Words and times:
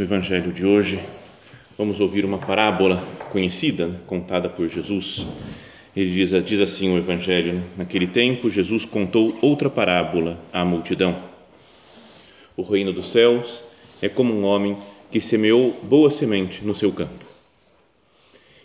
No 0.00 0.06
Evangelho 0.06 0.50
de 0.50 0.64
hoje, 0.64 0.98
vamos 1.76 2.00
ouvir 2.00 2.24
uma 2.24 2.38
parábola 2.38 2.96
conhecida, 3.30 4.00
contada 4.06 4.48
por 4.48 4.66
Jesus. 4.66 5.26
Ele 5.94 6.10
diz, 6.10 6.30
diz 6.42 6.62
assim 6.62 6.90
o 6.90 6.96
Evangelho: 6.96 7.62
Naquele 7.76 8.06
tempo, 8.06 8.48
Jesus 8.48 8.86
contou 8.86 9.36
outra 9.42 9.68
parábola 9.68 10.42
à 10.54 10.64
multidão. 10.64 11.14
O 12.56 12.62
reino 12.62 12.94
dos 12.94 13.10
céus 13.10 13.62
é 14.00 14.08
como 14.08 14.32
um 14.32 14.42
homem 14.44 14.74
que 15.10 15.20
semeou 15.20 15.78
boa 15.82 16.10
semente 16.10 16.64
no 16.64 16.74
seu 16.74 16.90
campo. 16.90 17.26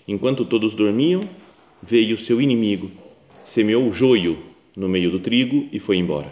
Enquanto 0.08 0.46
todos 0.46 0.74
dormiam, 0.74 1.28
veio 1.84 2.18
seu 2.18 2.42
inimigo, 2.42 2.90
semeou 3.44 3.92
joio 3.92 4.42
no 4.74 4.88
meio 4.88 5.12
do 5.12 5.20
trigo 5.20 5.68
e 5.70 5.82
foi 5.82 5.98
embora. 5.98 6.32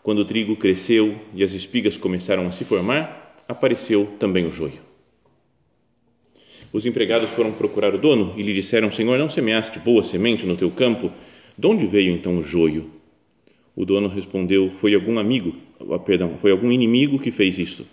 Quando 0.00 0.20
o 0.20 0.24
trigo 0.24 0.54
cresceu 0.54 1.20
e 1.34 1.42
as 1.42 1.50
espigas 1.50 1.96
começaram 1.96 2.46
a 2.46 2.52
se 2.52 2.64
formar, 2.64 3.21
apareceu 3.52 4.14
também 4.18 4.46
o 4.46 4.52
joio. 4.52 4.80
Os 6.72 6.86
empregados 6.86 7.30
foram 7.30 7.52
procurar 7.52 7.94
o 7.94 7.98
dono 7.98 8.34
e 8.36 8.42
lhe 8.42 8.54
disseram: 8.54 8.90
Senhor, 8.90 9.18
não 9.18 9.28
semeaste 9.28 9.78
boa 9.78 10.02
semente 10.02 10.46
no 10.46 10.56
teu 10.56 10.70
campo? 10.70 11.12
De 11.56 11.66
onde 11.66 11.86
veio 11.86 12.12
então 12.12 12.38
o 12.38 12.42
joio? 12.42 12.90
O 13.76 13.84
dono 13.84 14.08
respondeu: 14.08 14.70
Foi 14.70 14.94
algum 14.94 15.18
amigo, 15.18 15.54
ah, 15.90 15.98
perdão, 15.98 16.38
foi 16.40 16.50
algum 16.50 16.72
inimigo 16.72 17.18
que 17.18 17.30
fez 17.30 17.58
isto. 17.58 17.86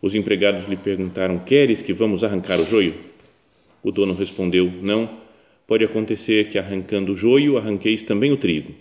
Os 0.00 0.14
empregados 0.14 0.68
lhe 0.68 0.76
perguntaram: 0.76 1.40
Queres 1.40 1.82
que 1.82 1.92
vamos 1.92 2.22
arrancar 2.22 2.60
o 2.60 2.66
joio? 2.66 2.94
O 3.82 3.90
dono 3.90 4.14
respondeu: 4.14 4.72
Não. 4.80 5.22
Pode 5.66 5.84
acontecer 5.84 6.48
que 6.48 6.58
arrancando 6.58 7.12
o 7.12 7.16
joio 7.16 7.56
arranqueis 7.56 8.02
também 8.02 8.30
o 8.32 8.36
trigo. 8.36 8.74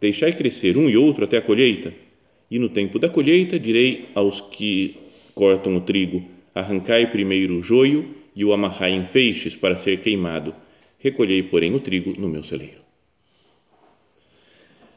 Deixai 0.00 0.32
crescer 0.32 0.76
um 0.76 0.90
e 0.90 0.96
outro 0.96 1.24
até 1.24 1.38
a 1.38 1.42
colheita. 1.42 1.94
E 2.50 2.58
no 2.58 2.68
tempo 2.68 2.98
da 2.98 3.08
colheita 3.08 3.58
direi 3.58 4.06
aos 4.14 4.40
que 4.40 4.96
cortam 5.34 5.76
o 5.76 5.80
trigo, 5.80 6.22
arrancai 6.54 7.10
primeiro 7.10 7.58
o 7.58 7.62
joio 7.62 8.14
e 8.34 8.44
o 8.44 8.52
amarrai 8.52 8.92
em 8.92 9.04
feixes 9.04 9.56
para 9.56 9.76
ser 9.76 10.00
queimado. 10.00 10.54
Recolhei, 10.98 11.42
porém, 11.42 11.74
o 11.74 11.80
trigo 11.80 12.18
no 12.18 12.28
meu 12.28 12.42
celeiro. 12.42 12.78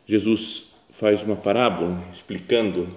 Jesus 0.05 0.71
faz 0.89 1.23
uma 1.23 1.35
parábola 1.35 2.01
explicando 2.11 2.87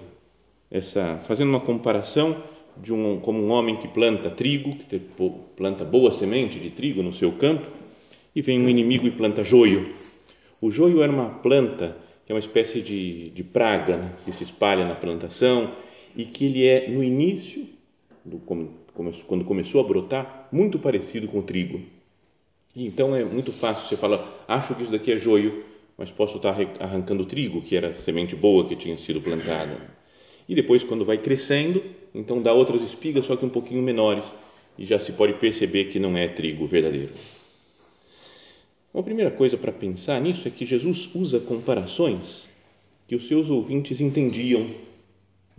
essa, 0.70 1.18
fazendo 1.18 1.48
uma 1.48 1.60
comparação 1.60 2.36
de 2.76 2.92
um 2.92 3.18
como 3.18 3.42
um 3.42 3.50
homem 3.50 3.76
que 3.76 3.88
planta 3.88 4.30
trigo, 4.30 4.76
que 4.76 5.00
planta 5.56 5.84
boa 5.84 6.12
semente 6.12 6.58
de 6.58 6.70
trigo 6.70 7.02
no 7.02 7.12
seu 7.12 7.32
campo, 7.32 7.66
e 8.34 8.40
vem 8.40 8.60
um 8.60 8.68
inimigo 8.68 9.06
e 9.06 9.10
planta 9.10 9.42
joio. 9.42 9.92
O 10.60 10.70
joio 10.70 11.02
era 11.02 11.10
uma 11.10 11.30
planta 11.30 11.96
que 12.24 12.32
é 12.32 12.34
uma 12.34 12.38
espécie 12.38 12.80
de, 12.80 13.30
de 13.30 13.42
praga 13.42 13.96
né, 13.96 14.12
que 14.24 14.30
se 14.30 14.44
espalha 14.44 14.86
na 14.86 14.94
plantação 14.94 15.72
e 16.16 16.24
que 16.24 16.46
ele 16.46 16.66
é, 16.66 16.88
no 16.88 17.02
início, 17.02 17.68
do, 18.24 18.38
quando 18.38 19.44
começou 19.44 19.84
a 19.84 19.88
brotar, 19.88 20.48
muito 20.52 20.78
parecido 20.78 21.28
com 21.28 21.38
o 21.38 21.42
trigo. 21.42 21.80
então 22.74 23.14
é 23.14 23.24
muito 23.24 23.52
fácil, 23.52 23.86
você 23.86 23.96
fala, 23.96 24.44
acho 24.46 24.74
que 24.74 24.82
isso 24.82 24.92
daqui 24.92 25.12
é 25.12 25.18
joio, 25.18 25.64
mas 25.96 26.10
posso 26.10 26.38
estar 26.38 26.56
arrancando 26.78 27.24
trigo, 27.24 27.62
que 27.62 27.76
era 27.76 27.94
semente 27.94 28.34
boa 28.34 28.66
que 28.66 28.76
tinha 28.76 28.96
sido 28.96 29.20
plantada. 29.20 29.76
E 30.48 30.54
depois, 30.54 30.82
quando 30.82 31.04
vai 31.04 31.18
crescendo, 31.18 31.82
então 32.14 32.42
dá 32.42 32.52
outras 32.52 32.82
espigas, 32.82 33.26
só 33.26 33.36
que 33.36 33.44
um 33.44 33.50
pouquinho 33.50 33.82
menores, 33.82 34.34
e 34.78 34.86
já 34.86 34.98
se 34.98 35.12
pode 35.12 35.34
perceber 35.34 35.86
que 35.86 35.98
não 35.98 36.16
é 36.16 36.26
trigo 36.26 36.66
verdadeiro. 36.66 37.12
Uma 38.92 39.02
primeira 39.02 39.30
coisa 39.30 39.56
para 39.56 39.70
pensar 39.70 40.20
nisso 40.20 40.48
é 40.48 40.50
que 40.50 40.66
Jesus 40.66 41.14
usa 41.14 41.38
comparações 41.38 42.50
que 43.06 43.14
os 43.14 43.28
seus 43.28 43.48
ouvintes 43.48 44.00
entendiam 44.00 44.66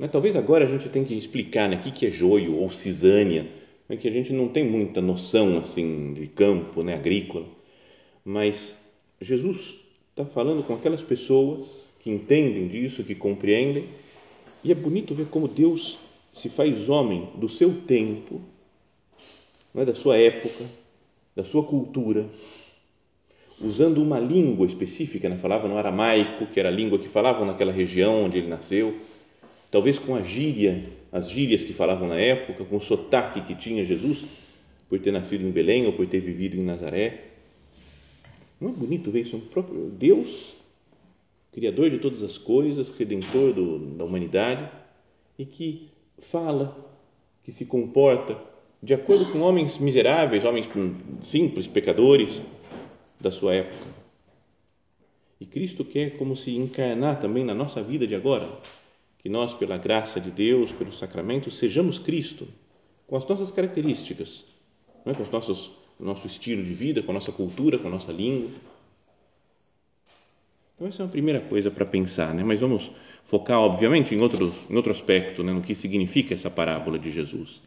né? 0.02 0.08
Talvez 0.08 0.36
agora 0.36 0.66
a 0.66 0.68
gente 0.68 0.90
tenha 0.90 1.06
que 1.06 1.14
explicar 1.14 1.70
né, 1.70 1.76
o 1.76 1.80
que 1.80 2.08
é 2.08 2.10
joio 2.10 2.58
ou 2.58 2.72
cisânia, 2.72 3.48
né, 3.88 3.96
que 3.96 4.08
a 4.08 4.12
gente 4.12 4.34
não 4.34 4.48
tem 4.48 4.68
muita 4.68 5.00
noção 5.00 5.60
assim 5.60 6.16
de 6.16 6.26
campo 6.26 6.82
né, 6.82 6.96
agrícola, 6.96 7.46
mas 8.26 8.84
Jesus 9.22 9.76
está 10.10 10.26
falando 10.26 10.66
com 10.66 10.74
aquelas 10.74 11.04
pessoas 11.04 11.92
que 12.00 12.10
entendem 12.10 12.68
disso, 12.68 13.04
que 13.04 13.14
compreendem, 13.14 13.86
e 14.64 14.72
é 14.72 14.76
bonito 14.76 15.14
ver 15.14 15.28
como 15.28 15.48
Deus 15.48 16.00
se 16.34 16.50
faz 16.50 16.90
homem 16.90 17.30
do 17.36 17.48
seu 17.48 17.72
tempo, 17.82 18.42
é 19.76 19.86
da 19.86 19.94
sua 19.94 20.18
época, 20.18 20.66
da 21.36 21.44
sua 21.44 21.64
cultura, 21.64 22.28
usando 23.60 24.02
uma 24.02 24.20
língua 24.20 24.66
específica, 24.66 25.30
né? 25.30 25.38
falava 25.38 25.68
no 25.68 25.78
aramaico, 25.78 26.48
que 26.48 26.60
era 26.60 26.70
a 26.70 26.72
língua 26.72 26.98
que 26.98 27.08
falavam 27.08 27.46
naquela 27.46 27.72
região 27.72 28.24
onde 28.26 28.40
ele 28.40 28.48
nasceu, 28.48 28.96
talvez 29.72 29.98
com 29.98 30.14
a 30.14 30.22
gíria, 30.22 30.84
as 31.12 31.30
gírias 31.30 31.64
que 31.64 31.72
falavam 31.72 32.10
na 32.10 32.20
época, 32.20 32.66
com 32.66 32.76
o 32.76 32.82
sotaque 32.82 33.42
que 33.42 33.56
tinha 33.56 33.86
Jesus, 33.86 34.26
por 34.90 35.00
ter 35.00 35.12
nascido 35.12 35.48
em 35.48 35.52
Belém 35.52 35.86
ou 35.88 35.94
por 35.94 36.06
ter 36.06 36.20
vivido 36.20 36.58
em 36.58 36.64
Nazaré. 36.64 37.30
Não 38.60 38.70
é 38.70 38.74
bonito 38.74 39.10
ver 39.10 39.22
isso? 39.22 39.38
Um 39.38 39.40
próprio 39.40 39.90
Deus, 39.90 40.54
Criador 41.54 41.90
de 41.90 41.98
todas 41.98 42.22
as 42.22 42.38
coisas, 42.38 42.90
Redentor 42.90 43.54
do, 43.54 43.80
da 43.96 44.04
humanidade, 44.04 44.70
e 45.40 45.46
que 45.46 45.90
fala, 46.20 46.78
que 47.44 47.52
se 47.52 47.66
comporta 47.66 48.38
de 48.84 48.94
acordo 48.94 49.26
com 49.32 49.40
homens 49.40 49.78
miseráveis, 49.78 50.44
homens 50.44 50.68
simples, 51.22 51.68
pecadores 51.68 52.42
da 53.20 53.32
sua 53.32 53.56
época. 53.56 53.88
E 55.40 55.46
Cristo 55.46 55.86
quer 55.86 56.18
como 56.18 56.36
se 56.36 56.56
encarnar 56.56 57.20
também 57.20 57.44
na 57.44 57.54
nossa 57.54 57.82
vida 57.82 58.06
de 58.06 58.16
agora 58.16 58.46
que 59.22 59.30
nós, 59.30 59.54
pela 59.54 59.78
graça 59.78 60.20
de 60.20 60.32
Deus, 60.32 60.72
pelo 60.72 60.92
sacramento, 60.92 61.52
sejamos 61.52 62.00
Cristo, 62.00 62.48
com 63.08 63.16
as 63.16 63.26
nossas 63.28 63.52
características, 63.52 64.46
é? 65.06 65.14
com 65.14 65.22
os 65.22 65.30
nossos, 65.30 65.72
nosso 66.00 66.26
estilo 66.26 66.64
de 66.64 66.74
vida, 66.74 67.04
com 67.04 67.12
a 67.12 67.14
nossa 67.14 67.32
cultura, 67.32 67.78
com 67.78 67.88
a 67.88 67.92
nossa 67.92 68.12
língua. 68.12 68.50
Então, 70.76 70.88
essa 70.88 71.04
é 71.04 71.06
uma 71.06 71.12
primeira 71.12 71.40
coisa 71.40 71.70
para 71.70 71.86
pensar, 71.86 72.34
né? 72.34 72.44
mas 72.44 72.60
vamos 72.60 72.92
focar, 73.24 73.60
obviamente, 73.60 74.16
em 74.16 74.22
outro, 74.22 74.52
em 74.68 74.76
outro 74.76 74.92
aspecto, 74.92 75.44
né? 75.44 75.54
no 75.54 75.62
que 75.62 75.76
significa 75.76 76.34
essa 76.34 76.50
parábola 76.50 76.98
de 76.98 77.12
Jesus. 77.12 77.62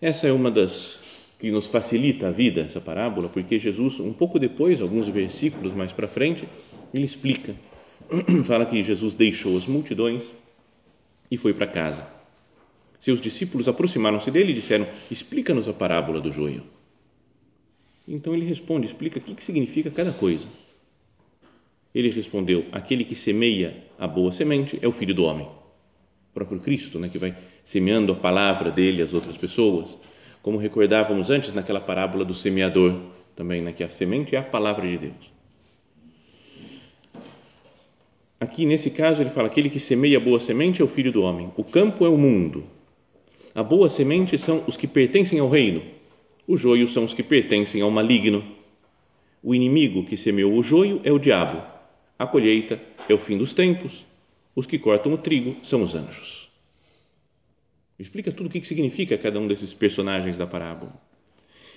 Essa 0.00 0.26
é 0.26 0.32
uma 0.32 0.50
das 0.50 1.04
que 1.38 1.52
nos 1.52 1.68
facilita 1.68 2.28
a 2.28 2.30
vida, 2.32 2.62
essa 2.62 2.80
parábola, 2.80 3.28
porque 3.28 3.60
Jesus, 3.60 4.00
um 4.00 4.12
pouco 4.12 4.40
depois, 4.40 4.80
alguns 4.80 5.08
versículos 5.08 5.72
mais 5.72 5.92
para 5.92 6.08
frente, 6.08 6.48
ele 6.92 7.04
explica 7.04 7.54
fala 8.44 8.66
que 8.66 8.82
Jesus 8.82 9.14
deixou 9.14 9.56
as 9.56 9.66
multidões 9.66 10.30
e 11.30 11.36
foi 11.36 11.54
para 11.54 11.66
casa. 11.66 12.06
Seus 13.00 13.20
discípulos 13.20 13.68
aproximaram-se 13.68 14.30
dele 14.30 14.52
e 14.52 14.54
disseram: 14.54 14.86
Explica-nos 15.10 15.66
a 15.68 15.72
parábola 15.72 16.20
do 16.20 16.32
joio. 16.32 16.62
Então 18.06 18.34
ele 18.34 18.44
responde: 18.44 18.86
Explica 18.86 19.18
o 19.18 19.22
que 19.22 19.42
significa 19.42 19.90
cada 19.90 20.12
coisa. 20.12 20.48
Ele 21.94 22.10
respondeu: 22.10 22.66
Aquele 22.70 23.04
que 23.04 23.14
semeia 23.14 23.76
a 23.98 24.06
boa 24.06 24.30
semente 24.30 24.78
é 24.82 24.86
o 24.86 24.92
filho 24.92 25.14
do 25.14 25.24
homem. 25.24 25.46
O 25.46 26.34
próprio 26.34 26.60
Cristo, 26.60 26.98
né, 26.98 27.08
que 27.08 27.18
vai 27.18 27.36
semeando 27.64 28.12
a 28.12 28.16
palavra 28.16 28.70
dele 28.70 29.02
às 29.02 29.12
outras 29.12 29.36
pessoas, 29.36 29.98
como 30.42 30.58
recordávamos 30.58 31.30
antes 31.30 31.52
naquela 31.54 31.80
parábola 31.80 32.24
do 32.24 32.34
semeador, 32.34 32.98
também, 33.36 33.62
né, 33.62 33.72
que 33.72 33.84
a 33.84 33.90
semente 33.90 34.34
é 34.34 34.38
a 34.38 34.42
palavra 34.42 34.88
de 34.88 34.98
Deus. 34.98 35.41
Aqui, 38.42 38.66
nesse 38.66 38.90
caso, 38.90 39.22
ele 39.22 39.30
fala: 39.30 39.46
aquele 39.46 39.70
que 39.70 39.78
semeia 39.78 40.18
boa 40.18 40.40
semente 40.40 40.82
é 40.82 40.84
o 40.84 40.88
filho 40.88 41.12
do 41.12 41.22
homem. 41.22 41.52
O 41.56 41.62
campo 41.62 42.04
é 42.04 42.08
o 42.08 42.18
mundo. 42.18 42.64
A 43.54 43.62
boa 43.62 43.88
semente 43.88 44.36
são 44.36 44.64
os 44.66 44.76
que 44.76 44.88
pertencem 44.88 45.38
ao 45.38 45.48
reino. 45.48 45.80
O 46.44 46.56
joio 46.56 46.88
são 46.88 47.04
os 47.04 47.14
que 47.14 47.22
pertencem 47.22 47.82
ao 47.82 47.90
maligno. 47.92 48.44
O 49.44 49.54
inimigo 49.54 50.02
que 50.02 50.16
semeou 50.16 50.54
o 50.54 50.62
joio 50.62 51.00
é 51.04 51.12
o 51.12 51.20
diabo. 51.20 51.62
A 52.18 52.26
colheita 52.26 52.82
é 53.08 53.14
o 53.14 53.18
fim 53.18 53.38
dos 53.38 53.54
tempos. 53.54 54.04
Os 54.56 54.66
que 54.66 54.76
cortam 54.76 55.12
o 55.14 55.18
trigo 55.18 55.56
são 55.62 55.80
os 55.80 55.94
anjos. 55.94 56.50
Explica 57.96 58.32
tudo 58.32 58.46
o 58.46 58.50
que 58.50 58.66
significa 58.66 59.16
cada 59.16 59.38
um 59.38 59.46
desses 59.46 59.72
personagens 59.72 60.36
da 60.36 60.48
parábola. 60.48 61.00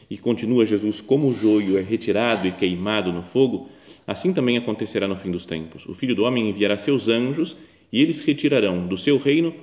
E 0.10 0.18
continua 0.18 0.66
Jesus: 0.66 1.00
como 1.00 1.28
o 1.28 1.38
joio 1.38 1.78
é 1.78 1.82
retirado 1.84 2.48
e 2.48 2.52
queimado 2.52 3.14
no 3.14 3.22
fogo, 3.22 3.70
assim 4.06 4.34
também 4.34 4.58
acontecerá 4.58 5.08
no 5.08 5.16
fim 5.16 5.32
dos 5.32 5.46
tempos. 5.46 5.86
O 5.86 5.94
filho 5.94 6.16
do 6.16 6.24
homem 6.24 6.50
enviará 6.50 6.78
seus 6.78 7.08
anjos 7.08 7.58
e 7.92 8.02
eles 8.02 8.22
retirarão 8.22 8.88
do 8.88 8.98
seu 8.98 9.18
reino 9.18 9.54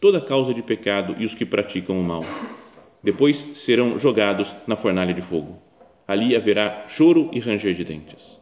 toda 0.00 0.20
causa 0.20 0.54
de 0.54 0.62
pecado 0.62 1.16
e 1.18 1.24
os 1.24 1.34
que 1.34 1.44
praticam 1.44 1.98
o 1.98 2.04
mal. 2.04 2.24
Depois 3.02 3.36
serão 3.36 3.98
jogados 3.98 4.54
na 4.66 4.76
fornalha 4.76 5.14
de 5.14 5.20
fogo. 5.20 5.58
Ali 6.06 6.34
haverá 6.34 6.86
choro 6.88 7.30
e 7.32 7.38
ranger 7.38 7.74
de 7.74 7.84
dentes. 7.84 8.40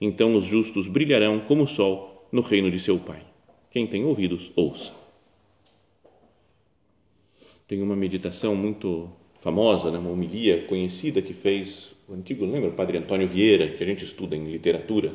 Então 0.00 0.34
os 0.36 0.44
justos 0.44 0.86
brilharão 0.86 1.40
como 1.40 1.64
o 1.64 1.68
sol 1.68 2.28
no 2.32 2.42
reino 2.42 2.70
de 2.70 2.78
seu 2.78 2.98
Pai. 2.98 3.22
Quem 3.70 3.86
tem 3.86 4.04
ouvidos, 4.04 4.50
ouça. 4.54 4.92
Tem 7.66 7.82
uma 7.82 7.96
meditação 7.96 8.54
muito 8.54 9.10
famosa, 9.40 9.90
né, 9.90 9.98
uma 9.98 10.10
homilia 10.10 10.62
conhecida 10.66 11.22
que 11.22 11.32
fez 11.32 11.95
o 12.08 12.14
antigo, 12.14 12.44
lembra, 12.44 12.70
o 12.70 12.74
padre 12.74 12.98
Antônio 12.98 13.26
Vieira, 13.26 13.68
que 13.68 13.82
a 13.82 13.86
gente 13.86 14.04
estuda 14.04 14.36
em 14.36 14.44
literatura, 14.44 15.12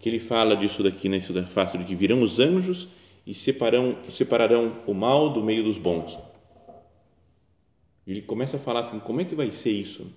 que 0.00 0.08
ele 0.08 0.18
fala 0.18 0.56
disso 0.56 0.82
daqui, 0.82 1.08
né, 1.08 1.20
fato 1.20 1.76
de 1.76 1.84
que 1.84 1.94
virão 1.94 2.22
os 2.22 2.40
anjos 2.40 2.88
e 3.26 3.34
separarão, 3.34 3.96
separarão 4.10 4.80
o 4.86 4.94
mal 4.94 5.32
do 5.32 5.42
meio 5.42 5.62
dos 5.62 5.76
bons. 5.76 6.18
Ele 8.06 8.22
começa 8.22 8.56
a 8.56 8.60
falar 8.60 8.80
assim, 8.80 8.98
como 9.00 9.20
é 9.20 9.24
que 9.24 9.34
vai 9.34 9.50
ser 9.52 9.72
isso? 9.72 10.12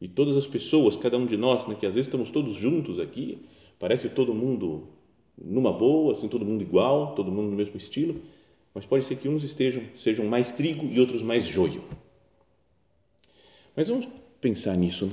E 0.00 0.06
todas 0.06 0.36
as 0.36 0.46
pessoas, 0.46 0.96
cada 0.96 1.16
um 1.16 1.26
de 1.26 1.36
nós, 1.36 1.66
né, 1.66 1.74
que 1.74 1.86
às 1.86 1.94
vezes 1.94 2.08
estamos 2.08 2.30
todos 2.30 2.54
juntos 2.54 3.00
aqui, 3.00 3.38
parece 3.78 4.08
todo 4.08 4.34
mundo 4.34 4.88
numa 5.36 5.72
boa, 5.72 6.12
assim, 6.12 6.28
todo 6.28 6.44
mundo 6.44 6.62
igual, 6.62 7.14
todo 7.14 7.30
mundo 7.30 7.50
no 7.50 7.56
mesmo 7.56 7.76
estilo, 7.76 8.20
mas 8.74 8.84
pode 8.84 9.04
ser 9.04 9.16
que 9.16 9.28
uns 9.28 9.44
estejam 9.44 9.82
sejam 9.96 10.26
mais 10.26 10.50
trigo 10.50 10.86
e 10.86 11.00
outros 11.00 11.22
mais 11.22 11.46
joio. 11.46 11.82
Mas 13.74 13.88
vamos 13.88 14.08
pensar 14.40 14.76
nisso. 14.76 15.06
Né? 15.06 15.12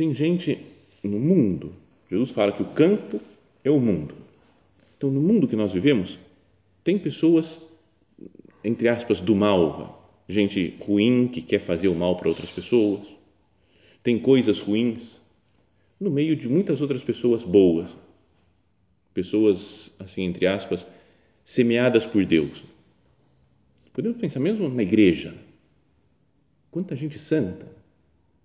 Tem 0.00 0.14
gente 0.14 0.58
no 1.04 1.20
mundo, 1.20 1.74
Jesus 2.10 2.30
fala 2.30 2.52
que 2.52 2.62
o 2.62 2.72
campo 2.72 3.20
é 3.62 3.70
o 3.70 3.78
mundo. 3.78 4.14
Então, 4.96 5.10
no 5.10 5.20
mundo 5.20 5.46
que 5.46 5.54
nós 5.54 5.74
vivemos, 5.74 6.18
tem 6.82 6.98
pessoas, 6.98 7.60
entre 8.64 8.88
aspas, 8.88 9.20
do 9.20 9.36
mal, 9.36 10.24
gente 10.26 10.74
ruim 10.80 11.28
que 11.28 11.42
quer 11.42 11.58
fazer 11.58 11.88
o 11.88 11.94
mal 11.94 12.16
para 12.16 12.30
outras 12.30 12.48
pessoas, 12.50 13.06
tem 14.02 14.18
coisas 14.18 14.58
ruins, 14.60 15.20
no 16.00 16.10
meio 16.10 16.34
de 16.34 16.48
muitas 16.48 16.80
outras 16.80 17.02
pessoas 17.02 17.44
boas, 17.44 17.94
pessoas, 19.12 19.94
assim, 19.98 20.22
entre 20.22 20.46
aspas, 20.46 20.86
semeadas 21.44 22.06
por 22.06 22.24
Deus. 22.24 22.64
Podemos 23.92 24.16
pensar 24.16 24.40
mesmo 24.40 24.66
na 24.66 24.82
igreja, 24.82 25.34
quanta 26.70 26.96
gente 26.96 27.18
santa, 27.18 27.79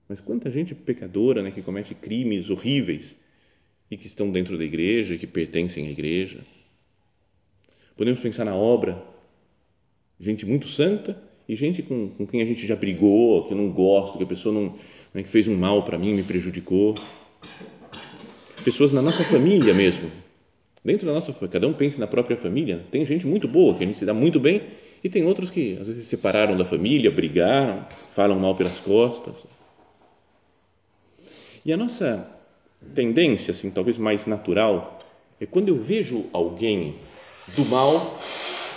mas 0.08 0.22
quanta 0.22 0.50
gente 0.52 0.76
pecadora, 0.76 1.42
né, 1.42 1.52
que 1.52 1.62
comete 1.62 1.96
crimes 1.96 2.50
horríveis 2.50 3.18
e 3.90 3.98
que 3.98 4.08
estão 4.08 4.32
dentro 4.32 4.58
da 4.58 4.64
igreja 4.64 5.18
que 5.18 5.28
pertencem 5.28 5.88
à 5.88 5.92
igreja. 5.92 6.40
Podemos 7.96 8.20
pensar 8.20 8.46
na 8.46 8.56
obra, 8.56 9.02
gente 10.20 10.46
muito 10.46 10.68
santa 10.68 11.22
e 11.48 11.56
gente 11.56 11.82
com, 11.82 12.10
com 12.10 12.28
quem 12.28 12.42
a 12.42 12.46
gente 12.46 12.66
já 12.66 12.76
brigou, 12.76 13.48
que 13.48 13.54
eu 13.54 13.58
não 13.58 13.72
gosto, 13.72 14.18
que 14.18 14.24
a 14.24 14.28
pessoa 14.28 14.54
não, 14.54 14.76
né, 15.14 15.24
que 15.24 15.30
fez 15.30 15.48
um 15.48 15.56
mal 15.56 15.84
para 15.84 15.98
mim, 15.98 16.14
me 16.14 16.24
prejudicou. 16.24 16.96
Pessoas 18.64 18.92
na 18.92 19.02
nossa 19.02 19.24
família 19.24 19.74
mesmo, 19.74 20.12
dentro 20.84 21.06
da 21.06 21.14
nossa, 21.14 21.34
cada 21.48 21.68
um 21.68 21.74
pensa 21.74 22.00
na 22.00 22.08
própria 22.08 22.36
família. 22.36 22.84
Tem 22.92 23.06
gente 23.06 23.26
muito 23.26 23.48
boa 23.48 23.76
que 23.76 23.84
a 23.84 23.88
gente 23.88 24.00
se 24.00 24.06
dá 24.06 24.14
muito 24.14 24.40
bem 24.40 24.62
e 25.04 25.10
tem 25.10 25.24
outros 25.26 25.52
que 25.52 25.78
às 25.80 25.88
vezes 25.88 26.04
se 26.04 26.10
separaram 26.10 26.58
da 26.58 26.66
família, 26.66 27.12
brigaram, 27.12 27.88
falam 28.14 28.40
mal 28.40 28.56
pelas 28.56 28.80
costas. 28.80 29.36
E 31.66 31.74
a 31.74 31.78
nossa 31.78 32.30
tendência, 32.94 33.52
assim, 33.52 33.72
talvez 33.72 33.98
mais 33.98 34.28
natural, 34.28 35.00
é 35.42 35.48
quando 35.48 35.70
eu 35.70 35.76
vejo 35.76 36.26
alguém 36.32 36.96
do 37.56 37.66
mal, 37.66 38.20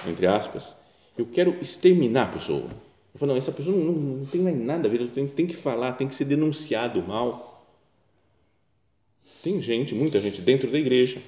entre 0.08 0.26
aspas, 0.26 0.74
eu 1.16 1.26
quero 1.26 1.54
exterminar 1.60 2.22
a 2.22 2.32
pessoa. 2.32 2.70
Eu 3.12 3.20
falo, 3.20 3.32
não, 3.32 3.36
essa 3.38 3.52
pessoa 3.52 3.76
não, 3.76 3.92
não, 3.92 4.26
tem 4.26 4.40
mais 4.40 4.56
nada 4.56 4.88
a 4.88 4.90
ver, 4.90 5.06
tem, 5.08 5.26
tem 5.26 5.46
que 5.46 5.54
falar, 5.54 5.92
tem 5.92 6.08
que 6.08 6.14
ser 6.14 6.24
denunciado 6.24 7.02
mal. 7.02 7.66
Tem 9.42 9.60
gente, 9.60 9.94
muita 9.94 10.18
gente 10.20 10.40
dentro 10.40 10.70
da 10.70 10.78
igreja, 10.78 11.20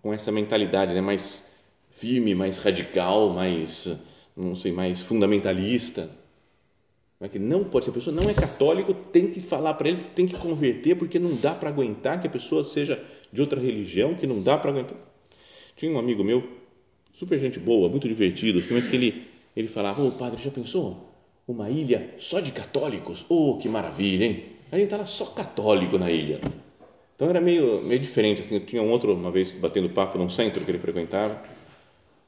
com 0.00 0.14
essa 0.14 0.30
mentalidade 0.30 0.94
né, 0.94 1.00
mais 1.00 1.44
firme, 1.90 2.36
mais 2.36 2.58
radical, 2.58 3.30
mais, 3.30 4.00
não 4.36 4.54
sei, 4.54 4.70
mais 4.70 5.00
fundamentalista. 5.00 6.08
É 7.20 7.28
que 7.28 7.38
não 7.38 7.64
pode, 7.64 7.84
se 7.84 7.90
a 7.90 7.94
pessoa 7.94 8.14
não 8.14 8.30
é 8.30 8.34
católico, 8.34 8.94
tem 8.94 9.28
que 9.28 9.40
falar 9.40 9.74
para 9.74 9.88
ele, 9.88 10.04
tem 10.14 10.24
que 10.24 10.36
converter, 10.36 10.94
porque 10.94 11.18
não 11.18 11.34
dá 11.34 11.52
para 11.52 11.68
aguentar 11.68 12.20
que 12.20 12.28
a 12.28 12.30
pessoa 12.30 12.64
seja 12.64 13.02
de 13.32 13.40
outra 13.40 13.60
religião, 13.60 14.14
que 14.14 14.24
não 14.26 14.40
dá 14.40 14.56
para 14.56 14.70
aguentar. 14.70 14.96
Tinha 15.74 15.90
um 15.90 15.98
amigo 15.98 16.22
meu, 16.22 16.46
super 17.12 17.36
gente 17.36 17.58
boa, 17.58 17.88
muito 17.88 18.06
divertido, 18.06 18.60
assim, 18.60 18.74
mas 18.74 18.86
que 18.86 18.94
ele, 18.94 19.26
ele 19.56 19.66
falava, 19.66 20.00
ô 20.00 20.08
oh, 20.08 20.12
padre, 20.12 20.40
já 20.40 20.50
pensou? 20.52 21.08
Uma 21.46 21.68
ilha 21.68 22.14
só 22.18 22.38
de 22.38 22.52
católicos? 22.52 23.26
Oh, 23.28 23.58
que 23.60 23.68
maravilha, 23.68 24.24
hein? 24.24 24.44
A 24.70 24.76
gente 24.76 24.84
estava 24.84 25.06
só 25.06 25.26
católico 25.26 25.98
na 25.98 26.10
ilha. 26.10 26.40
Então 27.16 27.28
era 27.28 27.40
meio, 27.40 27.82
meio 27.82 28.00
diferente, 28.00 28.42
assim, 28.42 28.54
eu 28.54 28.64
tinha 28.64 28.80
um 28.80 28.90
outro, 28.92 29.12
uma 29.12 29.32
vez, 29.32 29.50
batendo 29.52 29.90
papo 29.90 30.18
num 30.18 30.28
centro 30.28 30.64
que 30.64 30.70
ele 30.70 30.78
frequentava, 30.78 31.42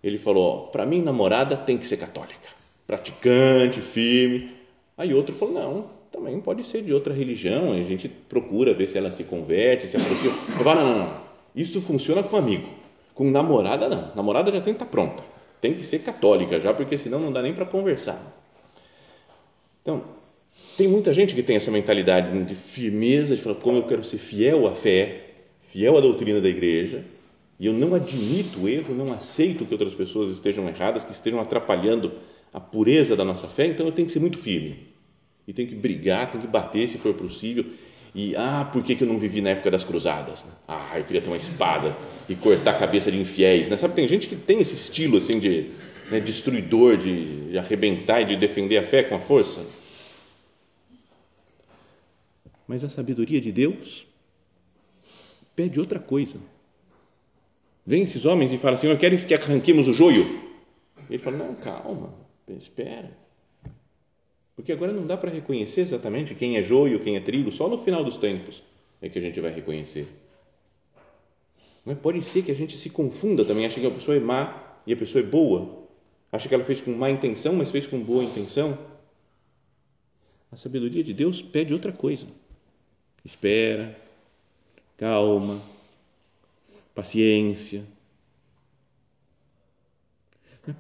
ele 0.03 0.19
falou: 0.19 0.67
para 0.69 0.85
mim, 0.85 1.01
namorada 1.01 1.57
tem 1.57 1.79
que 1.79 1.87
ser 1.87 1.97
católica, 1.97 2.49
praticante, 2.89 3.81
firme. 3.81 4.60
Aí 5.01 5.15
outro 5.15 5.35
falou: 5.35 5.55
não, 5.55 5.91
também 6.13 6.39
pode 6.43 6.63
ser 6.63 6.83
de 6.83 6.93
outra 6.93 7.15
religião, 7.15 7.73
a 7.73 7.83
gente 7.83 8.07
procura 8.07 8.75
ver 8.75 8.87
se 8.87 8.99
ela 8.99 9.11
se 9.11 9.25
converte, 9.25 9.87
se 9.87 9.97
aproxima. 9.97 10.35
Eu 10.59 10.63
falo: 10.63 10.81
não, 10.81 10.93
não, 10.93 10.99
não, 11.07 11.21
isso 11.57 11.81
funciona 11.81 12.23
com 12.23 12.37
amigo, 12.37 12.69
com 13.15 13.31
namorada 13.31 13.89
não, 13.89 14.15
namorada 14.15 14.53
já 14.53 14.61
tem 14.61 14.75
que 14.75 14.83
estar 14.83 14.85
tá 14.85 14.91
pronta, 14.91 15.25
tem 15.59 15.73
que 15.73 15.83
ser 15.83 16.01
católica 16.01 16.61
já, 16.61 16.75
porque 16.75 16.99
senão 16.99 17.19
não 17.19 17.33
dá 17.33 17.41
nem 17.41 17.55
para 17.55 17.65
conversar. 17.65 18.21
Então, 19.81 20.05
tem 20.77 20.87
muita 20.87 21.15
gente 21.15 21.35
que 21.35 21.43
tem 21.43 21.57
essa 21.57 21.71
mentalidade 21.71 22.45
de 22.45 22.55
firmeza, 22.55 23.35
de 23.35 23.41
falar 23.41 23.57
como 23.57 23.79
eu 23.79 23.85
quero 23.85 24.05
ser 24.05 24.19
fiel 24.19 24.67
à 24.67 24.73
fé, 24.73 25.29
fiel 25.61 25.97
à 25.97 26.03
doutrina 26.03 26.43
da 26.43 26.49
igreja, 26.51 27.03
e 27.59 27.65
eu 27.65 27.73
não 27.73 27.95
admito 27.95 28.61
o 28.61 28.69
erro, 28.69 28.95
não 28.95 29.15
aceito 29.15 29.65
que 29.65 29.73
outras 29.73 29.95
pessoas 29.95 30.31
estejam 30.31 30.69
erradas, 30.69 31.05
que 31.05 31.13
estejam 31.13 31.41
atrapalhando 31.41 32.13
a 32.53 32.61
pureza 32.61 33.17
da 33.17 33.25
nossa 33.25 33.47
fé, 33.47 33.67
então 33.67 33.87
eu 33.87 33.93
tenho 33.93 34.07
que 34.07 34.13
ser 34.13 34.21
muito 34.21 34.39
firme. 34.39 34.87
E 35.47 35.53
tenho 35.53 35.69
que 35.69 35.75
brigar, 35.75 36.31
tenho 36.31 36.43
que 36.43 36.49
bater 36.49 36.87
se 36.89 36.99
for 36.99 37.15
possível. 37.15 37.65
E, 38.15 38.35
ah, 38.37 38.69
por 38.73 38.83
que, 38.83 38.95
que 38.95 39.05
eu 39.05 39.09
não 39.09 39.19
vivi 39.19 39.41
na 39.41 39.51
época 39.51 39.71
das 39.71 39.85
cruzadas? 39.85 40.47
Ah, 40.67 40.99
eu 40.99 41.05
queria 41.05 41.23
ter 41.23 41.29
uma 41.31 41.37
espada 41.37 41.97
e 42.29 42.35
cortar 42.35 42.73
a 42.73 42.79
cabeça 42.79 43.11
de 43.11 43.19
infiéis. 43.19 43.69
Né? 43.69 43.77
Sabe, 43.77 43.95
tem 43.95 44.07
gente 44.09 44.27
que 44.27 44.37
tem 44.37 44.61
esse 44.61 44.75
estilo 44.75 45.19
assim 45.19 45.39
de 45.39 45.71
né, 46.11 46.21
destruidor, 46.21 46.97
de, 46.97 47.51
de 47.51 47.59
arrebentar 47.59 48.21
e 48.21 48.25
de 48.25 48.37
defender 48.37 48.79
a 48.79 48.83
fé 48.83 49.03
com 49.03 49.15
a 49.15 49.21
força. 49.21 49.65
Mas 52.67 52.85
a 52.85 52.89
sabedoria 52.89 53.41
de 53.41 53.53
Deus 53.53 54.07
pede 55.55 55.79
outra 55.79 55.99
coisa 55.99 56.39
Vem 57.91 58.03
esses 58.03 58.25
homens 58.25 58.53
e 58.53 58.59
falam 58.59 58.75
assim: 58.75 58.95
queres 58.97 59.25
que 59.25 59.35
arranquemos 59.35 59.89
o 59.89 59.93
joio? 59.93 60.41
Ele 61.09 61.19
fala: 61.19 61.39
Não, 61.39 61.55
calma, 61.55 62.15
espera. 62.57 63.11
Porque 64.57 64.73
agora 64.73 64.93
não 64.93 65.07
dá 65.07 65.17
para 65.17 65.31
reconhecer 65.31 65.81
exatamente 65.81 66.35
quem 66.35 66.57
é 66.57 66.63
joio, 66.63 67.01
quem 67.01 67.17
é 67.17 67.21
trigo, 67.21 67.51
só 67.51 67.69
no 67.69 67.79
final 67.79 68.05
dos 68.05 68.17
tempos 68.19 68.63
é 69.01 69.09
que 69.09 69.19
a 69.19 69.23
gente 69.23 69.41
vai 69.41 69.53
reconhecer. 69.53 70.07
Mas 71.85 71.99
pode 71.99 72.23
ser 72.23 72.43
que 72.43 72.51
a 72.51 72.55
gente 72.55 72.77
se 72.77 72.91
confunda 72.91 73.45
também, 73.45 73.65
acha 73.65 73.81
que 73.81 73.87
a 73.87 73.91
pessoa 73.91 74.17
é 74.17 74.21
má 74.21 74.79
e 74.87 74.93
a 74.93 74.97
pessoa 74.97 75.25
é 75.25 75.27
boa. 75.27 75.89
Acha 76.31 76.49
que 76.49 76.55
ela 76.55 76.63
fez 76.63 76.81
com 76.81 76.93
má 76.93 77.11
intenção, 77.11 77.55
mas 77.55 77.71
fez 77.71 77.87
com 77.87 78.03
boa 78.03 78.23
intenção. 78.23 78.79
A 80.53 80.57
sabedoria 80.57 81.03
de 81.03 81.15
Deus 81.15 81.41
pede 81.41 81.73
outra 81.73 81.93
coisa. 81.93 82.27
Espera, 83.25 83.97
calma, 84.97 85.61
paciência. 86.95 87.83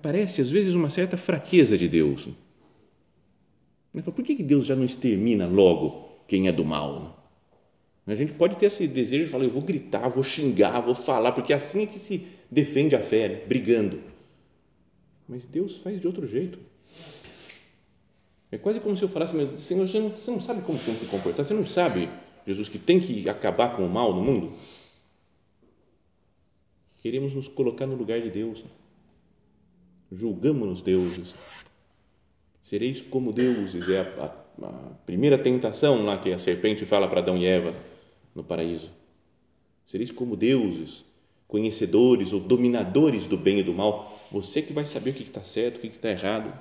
Parece, 0.03 0.41
às 0.41 0.51
vezes, 0.51 0.75
uma 0.75 0.91
certa 0.91 1.17
fraqueza 1.17 1.77
de 1.77 1.89
Deus. 1.89 2.29
Por 3.93 4.25
que 4.25 4.43
Deus 4.43 4.67
já 4.67 4.77
não 4.77 4.85
extermina 4.85 5.47
logo 5.47 6.09
quem 6.29 6.49
é 6.49 6.53
do 6.53 6.65
mal? 6.65 7.17
A 8.07 8.15
gente 8.15 8.33
pode 8.33 8.57
ter 8.57 8.67
esse 8.67 8.87
desejo 8.89 9.27
de 9.27 9.31
falar, 9.31 9.45
eu 9.45 9.51
vou 9.51 9.63
gritar, 9.63 10.09
vou 10.09 10.25
xingar, 10.25 10.81
vou 10.81 10.95
falar, 10.95 11.33
porque 11.33 11.53
é 11.53 11.57
assim 11.57 11.83
é 11.83 11.87
que 11.87 11.99
se 11.99 12.27
defende 12.51 12.97
a 12.97 13.03
fé, 13.03 13.29
né? 13.29 13.35
brigando. 13.47 14.01
Mas 15.29 15.45
Deus 15.45 15.77
faz 15.77 16.01
de 16.01 16.07
outro 16.07 16.27
jeito. 16.27 16.59
É 18.51 18.59
quase 18.59 18.81
como 18.81 18.97
se 18.97 19.05
eu 19.05 19.09
falasse, 19.09 19.33
Senhor, 19.59 19.87
você 19.87 20.01
não, 20.01 20.11
você 20.11 20.31
não 20.31 20.41
sabe 20.41 20.63
como 20.63 20.79
tem 20.79 20.95
que 20.95 21.01
se 21.01 21.07
comportar, 21.07 21.45
você 21.45 21.55
não 21.55 21.65
sabe, 21.65 22.09
Jesus, 22.45 22.69
que 22.69 22.79
tem 22.79 22.99
que 22.99 23.29
acabar 23.29 23.77
com 23.77 23.87
o 23.87 23.89
mal 23.89 24.13
no 24.13 24.23
mundo? 24.23 24.53
Queremos 27.01 27.33
nos 27.33 27.47
colocar 27.47 27.87
no 27.87 27.95
lugar 27.95 28.21
de 28.21 28.31
Deus. 28.31 28.65
Julgamos-nos 30.11 30.83
deuses. 30.83 31.35
Sereis 32.62 33.00
como 33.00 33.33
deuses, 33.33 33.88
é 33.88 34.00
a, 34.00 34.25
a, 34.25 34.67
a, 34.67 34.73
primeira 35.07 35.38
tentação 35.38 36.05
lá 36.05 36.19
que 36.19 36.33
a 36.33 36.38
serpente 36.38 36.85
fala 36.85 37.09
para 37.09 37.21
Adão 37.21 37.37
e 37.37 37.47
Eva 37.47 37.75
no 38.35 38.45
paraíso. 38.45 38.90
Sereis 39.87 40.11
como 40.11 40.37
deuses, 40.37 41.05
conhecedores 41.49 42.33
ou 42.33 42.40
dominadores 42.40 43.26
do 43.26 43.37
bem 43.37 43.59
e 43.61 43.62
do 43.62 43.73
mal. 43.73 44.19
Você 44.31 44.62
que 44.62 44.73
vai 44.73 44.85
saber 44.85 45.11
o 45.11 45.14
que 45.14 45.23
está 45.23 45.43
certo, 45.43 45.79
o 45.79 45.81
que 45.81 45.88
está 45.88 46.11
errado. 46.11 46.52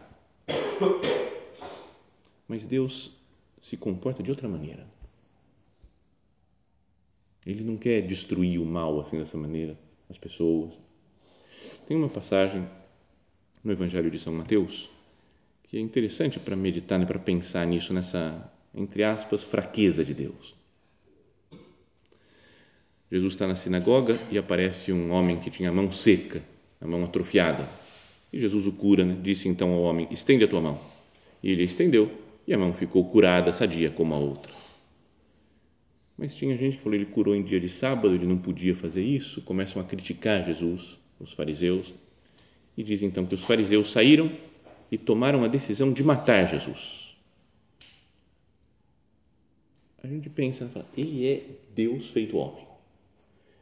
Mas 2.47 2.65
Deus 2.65 3.11
se 3.61 3.77
comporta 3.77 4.23
de 4.23 4.31
outra 4.31 4.47
maneira. 4.47 4.87
Ele 7.45 7.63
não 7.63 7.77
quer 7.77 8.01
destruir 8.01 8.59
o 8.59 8.65
mal 8.65 8.99
assim 8.99 9.19
dessa 9.19 9.37
maneira, 9.37 9.77
as 10.09 10.17
pessoas. 10.17 10.79
Tem 11.87 11.95
uma 11.95 12.09
passagem 12.09 12.67
no 13.63 13.71
Evangelho 13.71 14.09
de 14.09 14.19
São 14.19 14.33
Mateus 14.33 14.89
que 15.69 15.77
é 15.77 15.79
interessante 15.79 16.39
para 16.39 16.55
meditar, 16.55 16.97
né, 16.97 17.05
para 17.05 17.19
pensar 17.19 17.65
nisso, 17.67 17.93
nessa, 17.93 18.51
entre 18.73 19.03
aspas, 19.03 19.43
fraqueza 19.43 20.03
de 20.03 20.15
Deus. 20.15 20.55
Jesus 23.11 23.33
está 23.33 23.45
na 23.45 23.55
sinagoga 23.55 24.19
e 24.31 24.37
aparece 24.37 24.91
um 24.91 25.11
homem 25.11 25.39
que 25.39 25.51
tinha 25.51 25.69
a 25.69 25.71
mão 25.71 25.91
seca, 25.91 26.43
a 26.81 26.87
mão 26.87 27.03
atrofiada. 27.03 27.67
E 28.33 28.39
Jesus 28.39 28.65
o 28.65 28.71
cura, 28.71 29.05
né? 29.05 29.17
disse 29.21 29.47
então 29.47 29.71
ao 29.71 29.81
homem: 29.81 30.07
estende 30.11 30.43
a 30.43 30.47
tua 30.47 30.61
mão. 30.61 30.79
E 31.41 31.51
ele 31.51 31.63
estendeu 31.63 32.11
e 32.47 32.53
a 32.53 32.57
mão 32.57 32.73
ficou 32.73 33.07
curada, 33.09 33.53
sadia 33.53 33.91
como 33.91 34.13
a 34.13 34.17
outra. 34.17 34.51
Mas 36.17 36.35
tinha 36.35 36.55
gente 36.57 36.77
que 36.77 36.83
falou: 36.83 36.95
ele 36.95 37.05
curou 37.05 37.35
em 37.35 37.43
dia 37.43 37.59
de 37.59 37.69
sábado, 37.69 38.13
ele 38.13 38.27
não 38.27 38.37
podia 38.37 38.75
fazer 38.75 39.03
isso. 39.03 39.41
Começam 39.43 39.81
a 39.81 39.85
criticar 39.85 40.43
Jesus, 40.43 40.99
os 41.19 41.33
fariseus, 41.33 41.93
e 42.79 42.83
diz 42.83 43.01
então 43.01 43.25
que 43.25 43.35
os 43.35 43.43
fariseus 43.43 43.91
saíram 43.91 44.31
e 44.89 44.97
tomaram 44.97 45.43
a 45.43 45.49
decisão 45.49 45.91
de 45.91 46.01
matar 46.01 46.47
Jesus. 46.47 47.13
A 50.01 50.07
gente 50.07 50.29
pensa, 50.29 50.65
fala, 50.65 50.85
ele 50.95 51.27
é 51.27 51.43
Deus 51.75 52.09
feito 52.11 52.37
homem. 52.37 52.65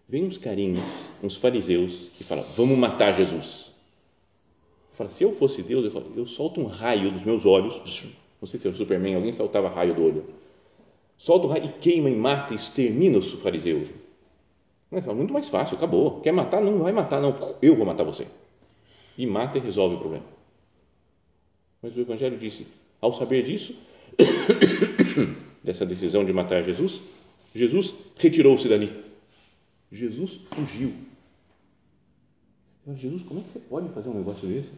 Vem 0.08 0.24
uns 0.24 0.38
carinhos, 0.38 1.10
uns 1.24 1.36
fariseus, 1.36 2.12
e 2.22 2.24
falam: 2.24 2.46
vamos 2.54 2.78
matar 2.78 3.12
Jesus. 3.16 3.74
Fala, 4.92 5.10
se 5.10 5.24
eu 5.24 5.32
fosse 5.32 5.64
Deus, 5.64 5.84
eu, 5.84 5.90
falo, 5.90 6.14
eu 6.16 6.28
solto 6.28 6.62
um 6.62 6.68
raio 6.68 7.12
dos 7.12 7.24
meus 7.24 7.44
olhos. 7.44 8.06
Não 8.40 8.48
sei 8.48 8.60
se 8.60 8.68
é 8.68 8.70
o 8.70 8.74
Superman, 8.74 9.16
alguém 9.16 9.34
soltava 9.34 9.68
raio 9.68 9.96
do 9.96 10.04
olho. 10.04 10.26
Solta 11.18 11.48
o 11.48 11.50
raio 11.50 11.66
e 11.66 11.70
queima 11.70 12.08
e 12.08 12.16
mata 12.16 12.54
e 12.54 12.56
extermina 12.56 13.18
os 13.18 13.34
fariseus. 13.34 13.90
Mas 14.92 15.04
fala, 15.04 15.18
muito 15.18 15.34
mais 15.34 15.50
fácil, 15.50 15.76
acabou. 15.76 16.22
Quer 16.22 16.34
matar? 16.34 16.62
Não 16.62 16.78
vai 16.78 16.92
matar, 16.92 17.20
não. 17.20 17.58
Eu 17.64 17.76
vou 17.76 17.84
matar 17.84 18.04
você. 18.04 18.28
E 19.18 19.26
mata 19.26 19.58
e 19.58 19.62
resolve 19.62 19.96
o 19.96 20.00
problema. 20.00 20.26
Mas 21.82 21.96
o 21.98 22.02
Evangelho 22.02 22.38
disse: 22.38 22.68
ao 23.02 23.14
saber 23.14 23.44
disso, 23.44 23.76
dessa 25.64 25.86
decisão 25.86 26.24
de 26.26 26.34
matar 26.34 26.64
Jesus, 26.64 27.02
Jesus 27.54 27.94
retirou-se 28.18 28.68
dali. 28.68 28.94
Jesus 29.92 30.36
fugiu. 30.36 30.94
Jesus, 32.96 33.24
como 33.24 33.40
é 33.40 33.44
que 33.44 33.50
você 33.50 33.60
pode 33.60 33.90
fazer 33.90 34.10
um 34.10 34.14
negócio 34.14 34.48
desse? 34.48 34.72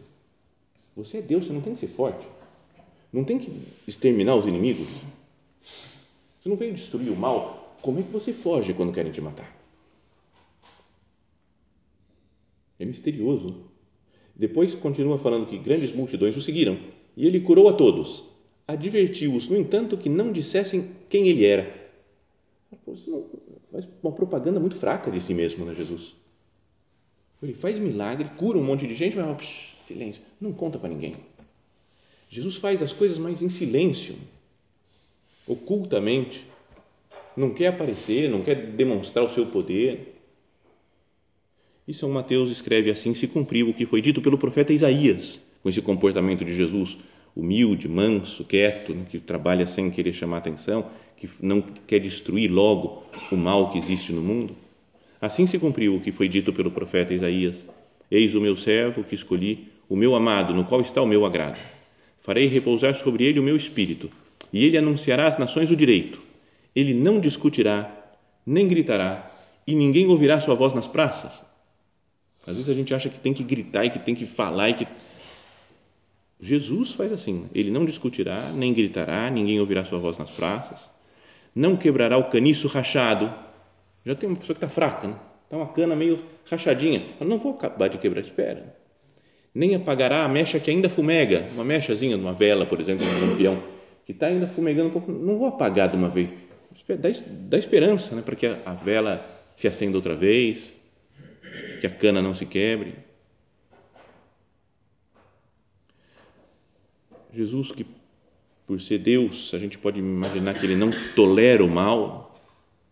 Você 0.96 1.18
é 1.18 1.22
Deus, 1.22 1.46
você 1.46 1.52
não 1.52 1.60
tem 1.60 1.74
que 1.74 1.80
ser 1.80 1.88
forte. 1.88 2.26
Não 3.12 3.24
tem 3.24 3.38
que 3.38 3.50
exterminar 3.86 4.34
os 4.36 4.46
inimigos. 4.46 4.88
Você 6.40 6.48
não 6.48 6.56
veio 6.56 6.74
destruir 6.74 7.10
o 7.10 7.16
mal. 7.16 7.78
Como 7.80 8.00
é 8.00 8.02
que 8.02 8.10
você 8.10 8.32
foge 8.32 8.74
quando 8.74 8.92
querem 8.92 9.12
te 9.12 9.20
matar? 9.20 9.56
É 12.78 12.84
misterioso. 12.84 13.69
Depois 14.40 14.74
continua 14.74 15.18
falando 15.18 15.44
que 15.44 15.58
grandes 15.58 15.92
multidões 15.92 16.34
o 16.34 16.40
seguiram 16.40 16.78
e 17.14 17.26
ele 17.26 17.40
curou 17.40 17.68
a 17.68 17.74
todos. 17.74 18.24
Advertiu-os, 18.66 19.46
no 19.48 19.56
entanto, 19.58 19.98
que 19.98 20.08
não 20.08 20.32
dissessem 20.32 20.92
quem 21.10 21.28
ele 21.28 21.44
era. 21.44 21.70
Não, 23.06 23.26
faz 23.70 23.86
uma 24.02 24.12
propaganda 24.12 24.58
muito 24.58 24.76
fraca 24.76 25.10
de 25.10 25.20
si 25.20 25.34
mesmo, 25.34 25.66
né, 25.66 25.74
Jesus? 25.74 26.14
Ele 27.42 27.52
faz 27.52 27.78
milagre, 27.78 28.30
cura 28.38 28.56
um 28.56 28.64
monte 28.64 28.86
de 28.86 28.94
gente, 28.94 29.14
mas 29.14 29.36
psh, 29.36 29.76
silêncio, 29.82 30.22
não 30.40 30.54
conta 30.54 30.78
para 30.78 30.88
ninguém. 30.88 31.12
Jesus 32.30 32.56
faz 32.56 32.80
as 32.80 32.94
coisas 32.94 33.18
mais 33.18 33.42
em 33.42 33.50
silêncio, 33.50 34.14
ocultamente, 35.46 36.46
não 37.36 37.52
quer 37.52 37.66
aparecer, 37.66 38.30
não 38.30 38.40
quer 38.40 38.72
demonstrar 38.72 39.22
o 39.22 39.28
seu 39.28 39.44
poder. 39.48 40.09
E 41.86 41.94
São 41.94 42.10
Mateus 42.10 42.50
escreve 42.50 42.90
assim: 42.90 43.14
se 43.14 43.26
cumpriu 43.26 43.68
o 43.68 43.74
que 43.74 43.86
foi 43.86 44.00
dito 44.00 44.20
pelo 44.20 44.38
profeta 44.38 44.72
Isaías, 44.72 45.40
com 45.62 45.68
esse 45.68 45.80
comportamento 45.80 46.44
de 46.44 46.54
Jesus, 46.54 46.96
humilde, 47.34 47.88
manso, 47.88 48.44
quieto, 48.44 48.94
né, 48.94 49.06
que 49.10 49.18
trabalha 49.18 49.66
sem 49.66 49.90
querer 49.90 50.12
chamar 50.12 50.38
atenção, 50.38 50.86
que 51.16 51.28
não 51.42 51.62
quer 51.86 51.98
destruir 52.00 52.50
logo 52.50 53.02
o 53.30 53.36
mal 53.36 53.70
que 53.70 53.78
existe 53.78 54.12
no 54.12 54.22
mundo. 54.22 54.54
Assim 55.20 55.46
se 55.46 55.58
cumpriu 55.58 55.96
o 55.96 56.00
que 56.00 56.12
foi 56.12 56.28
dito 56.28 56.52
pelo 56.52 56.70
profeta 56.70 57.14
Isaías: 57.14 57.66
Eis 58.10 58.34
o 58.34 58.40
meu 58.40 58.56
servo 58.56 59.04
que 59.04 59.14
escolhi, 59.14 59.68
o 59.88 59.96
meu 59.96 60.14
amado, 60.14 60.54
no 60.54 60.64
qual 60.64 60.80
está 60.80 61.02
o 61.02 61.06
meu 61.06 61.24
agrado. 61.26 61.58
Farei 62.20 62.46
repousar 62.46 62.94
sobre 62.94 63.24
ele 63.24 63.40
o 63.40 63.42
meu 63.42 63.56
espírito, 63.56 64.10
e 64.52 64.64
ele 64.64 64.78
anunciará 64.78 65.26
às 65.26 65.38
nações 65.38 65.70
o 65.70 65.76
direito. 65.76 66.20
Ele 66.74 66.94
não 66.94 67.18
discutirá, 67.18 67.90
nem 68.46 68.68
gritará, 68.68 69.30
e 69.66 69.74
ninguém 69.74 70.06
ouvirá 70.06 70.38
sua 70.40 70.54
voz 70.54 70.74
nas 70.74 70.86
praças. 70.86 71.49
Às 72.46 72.56
vezes 72.56 72.70
a 72.70 72.74
gente 72.74 72.94
acha 72.94 73.08
que 73.08 73.18
tem 73.18 73.32
que 73.32 73.44
gritar 73.44 73.84
e 73.84 73.90
que 73.90 73.98
tem 73.98 74.14
que 74.14 74.26
falar 74.26 74.70
e 74.70 74.74
que 74.74 74.86
Jesus 76.40 76.92
faz 76.92 77.12
assim, 77.12 77.48
ele 77.54 77.70
não 77.70 77.84
discutirá, 77.84 78.50
nem 78.54 78.72
gritará, 78.72 79.28
ninguém 79.30 79.60
ouvirá 79.60 79.84
sua 79.84 79.98
voz 79.98 80.16
nas 80.16 80.30
praças, 80.30 80.90
não 81.54 81.76
quebrará 81.76 82.16
o 82.16 82.30
caniço 82.30 82.66
rachado. 82.66 83.32
Já 84.06 84.14
tem 84.14 84.28
uma 84.28 84.38
pessoa 84.38 84.54
que 84.54 84.64
está 84.64 84.68
fraca, 84.68 85.08
né? 85.08 85.16
está 85.44 85.56
uma 85.56 85.68
cana 85.68 85.94
meio 85.94 86.18
rachadinha. 86.50 87.04
Eu 87.20 87.26
não 87.26 87.38
vou 87.38 87.52
acabar 87.52 87.88
de 87.88 87.98
quebrar, 87.98 88.20
espera. 88.20 88.74
Nem 89.54 89.74
apagará 89.74 90.24
a 90.24 90.28
mecha 90.28 90.58
que 90.58 90.70
ainda 90.70 90.88
fumega, 90.88 91.48
uma 91.52 91.64
mechazinha 91.64 92.16
de 92.16 92.22
uma 92.22 92.32
vela, 92.32 92.64
por 92.64 92.80
exemplo, 92.80 93.04
um 93.04 93.30
lampião, 93.30 93.62
que 94.06 94.12
está 94.12 94.28
ainda 94.28 94.46
fumegando 94.46 94.88
um 94.88 94.92
pouco, 94.92 95.10
não 95.10 95.38
vou 95.38 95.48
apagar 95.48 95.88
de 95.88 95.96
uma 95.96 96.08
vez. 96.08 96.34
Dá, 97.48 97.58
esperança 97.58 98.14
né, 98.14 98.22
para 98.22 98.34
que 98.34 98.46
a 98.46 98.74
vela 98.74 99.24
se 99.56 99.68
acenda 99.68 99.96
outra 99.96 100.14
vez, 100.14 100.72
que 101.80 101.86
a 101.86 101.90
cana 101.90 102.20
não 102.20 102.34
se 102.34 102.46
quebre. 102.46 102.94
Jesus, 107.32 107.70
que 107.70 107.86
por 108.66 108.80
ser 108.80 108.98
Deus, 108.98 109.52
a 109.52 109.58
gente 109.58 109.78
pode 109.78 109.98
imaginar 109.98 110.54
que 110.54 110.64
ele 110.64 110.76
não 110.76 110.90
tolera 111.16 111.64
o 111.64 111.68
mal, 111.68 112.40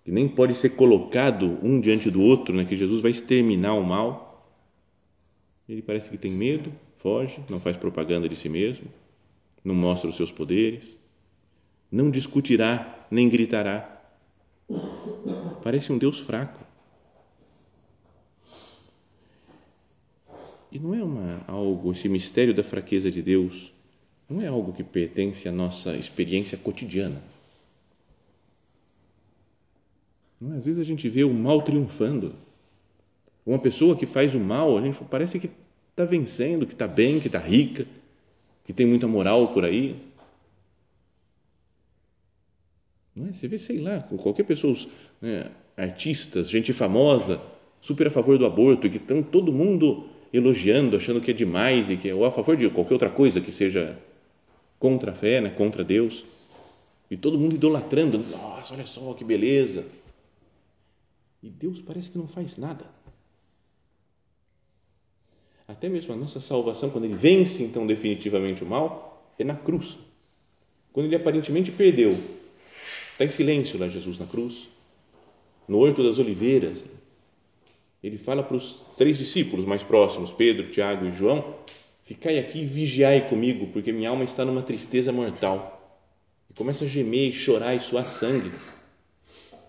que 0.04 0.10
nem 0.10 0.28
pode 0.28 0.54
ser 0.54 0.70
colocado 0.70 1.58
um 1.62 1.80
diante 1.80 2.10
do 2.10 2.20
outro, 2.20 2.54
né? 2.56 2.64
que 2.64 2.76
Jesus 2.76 3.00
vai 3.00 3.10
exterminar 3.10 3.74
o 3.74 3.84
mal. 3.84 4.44
Ele 5.68 5.82
parece 5.82 6.10
que 6.10 6.18
tem 6.18 6.32
medo, 6.32 6.72
foge, 6.96 7.40
não 7.48 7.60
faz 7.60 7.76
propaganda 7.76 8.28
de 8.28 8.34
si 8.34 8.48
mesmo, 8.48 8.86
não 9.62 9.74
mostra 9.74 10.10
os 10.10 10.16
seus 10.16 10.32
poderes, 10.32 10.96
não 11.92 12.10
discutirá, 12.10 13.06
nem 13.10 13.28
gritará. 13.28 14.02
Parece 15.62 15.92
um 15.92 15.98
Deus 15.98 16.18
fraco. 16.18 16.67
E 20.78 20.80
não 20.80 20.94
é 20.94 21.02
uma, 21.02 21.44
algo, 21.48 21.90
esse 21.90 22.08
mistério 22.08 22.54
da 22.54 22.62
fraqueza 22.62 23.10
de 23.10 23.20
Deus, 23.20 23.72
não 24.30 24.40
é 24.40 24.46
algo 24.46 24.72
que 24.72 24.84
pertence 24.84 25.48
à 25.48 25.52
nossa 25.52 25.96
experiência 25.96 26.56
cotidiana. 26.56 27.20
Não, 30.40 30.56
às 30.56 30.66
vezes 30.66 30.78
a 30.78 30.84
gente 30.84 31.08
vê 31.08 31.24
o 31.24 31.34
mal 31.34 31.62
triunfando. 31.62 32.32
Uma 33.44 33.58
pessoa 33.58 33.96
que 33.96 34.06
faz 34.06 34.36
o 34.36 34.38
mal, 34.38 34.78
a 34.78 34.80
gente 34.80 35.02
parece 35.10 35.40
que 35.40 35.50
está 35.90 36.04
vencendo, 36.04 36.64
que 36.64 36.74
está 36.74 36.86
bem, 36.86 37.18
que 37.18 37.26
está 37.26 37.40
rica, 37.40 37.84
que 38.64 38.72
tem 38.72 38.86
muita 38.86 39.08
moral 39.08 39.48
por 39.48 39.64
aí. 39.64 39.96
Não 43.16 43.26
é? 43.26 43.32
Você 43.32 43.48
vê, 43.48 43.58
sei 43.58 43.80
lá, 43.80 43.98
qualquer 43.98 44.44
pessoa, 44.44 44.76
né, 45.20 45.50
artistas, 45.76 46.48
gente 46.48 46.72
famosa, 46.72 47.42
super 47.80 48.06
a 48.06 48.10
favor 48.12 48.38
do 48.38 48.46
aborto 48.46 48.86
e 48.86 48.90
que 48.90 48.98
estão 48.98 49.24
todo 49.24 49.52
mundo 49.52 50.08
elogiando, 50.32 50.96
achando 50.96 51.20
que 51.20 51.30
é 51.30 51.34
demais 51.34 51.90
e 51.90 51.96
que 51.96 52.08
é 52.08 52.14
ou 52.14 52.24
a 52.24 52.30
favor 52.30 52.56
de 52.56 52.68
qualquer 52.70 52.94
outra 52.94 53.10
coisa 53.10 53.40
que 53.40 53.50
seja 53.50 53.98
contra 54.78 55.12
a 55.12 55.14
fé, 55.14 55.40
né, 55.40 55.50
contra 55.50 55.84
Deus. 55.84 56.24
E 57.10 57.16
todo 57.16 57.38
mundo 57.38 57.54
idolatrando, 57.54 58.18
nossa, 58.18 58.74
olha 58.74 58.86
só 58.86 59.14
que 59.14 59.24
beleza. 59.24 59.86
E 61.42 61.48
Deus 61.48 61.80
parece 61.80 62.10
que 62.10 62.18
não 62.18 62.26
faz 62.26 62.56
nada. 62.56 62.84
Até 65.66 65.88
mesmo 65.88 66.14
a 66.14 66.16
nossa 66.16 66.40
salvação, 66.40 66.90
quando 66.90 67.04
ele 67.04 67.14
vence 67.14 67.62
então 67.62 67.86
definitivamente 67.86 68.64
o 68.64 68.66
mal, 68.66 69.32
é 69.38 69.44
na 69.44 69.54
cruz. 69.54 69.98
Quando 70.92 71.06
ele 71.06 71.16
aparentemente 71.16 71.70
perdeu, 71.70 72.10
está 72.10 73.24
em 73.24 73.30
silêncio 73.30 73.78
lá 73.78 73.88
Jesus 73.88 74.18
na 74.18 74.26
cruz, 74.26 74.68
no 75.66 75.78
Horto 75.78 76.02
das 76.02 76.18
Oliveiras. 76.18 76.84
Ele 78.02 78.16
fala 78.16 78.42
para 78.42 78.56
os 78.56 78.94
três 78.96 79.18
discípulos 79.18 79.64
mais 79.64 79.82
próximos, 79.82 80.30
Pedro, 80.30 80.70
Tiago 80.70 81.06
e 81.06 81.12
João, 81.12 81.56
Ficai 82.08 82.38
aqui 82.38 82.60
e 82.60 82.64
vigiai 82.64 83.28
comigo, 83.28 83.66
porque 83.66 83.92
minha 83.92 84.08
alma 84.08 84.24
está 84.24 84.42
numa 84.42 84.62
tristeza 84.62 85.12
mortal. 85.12 86.02
E 86.48 86.54
começa 86.54 86.86
a 86.86 86.88
gemer 86.88 87.28
e 87.28 87.32
chorar 87.34 87.74
e 87.74 87.80
suar 87.80 88.06
sangue. 88.06 88.50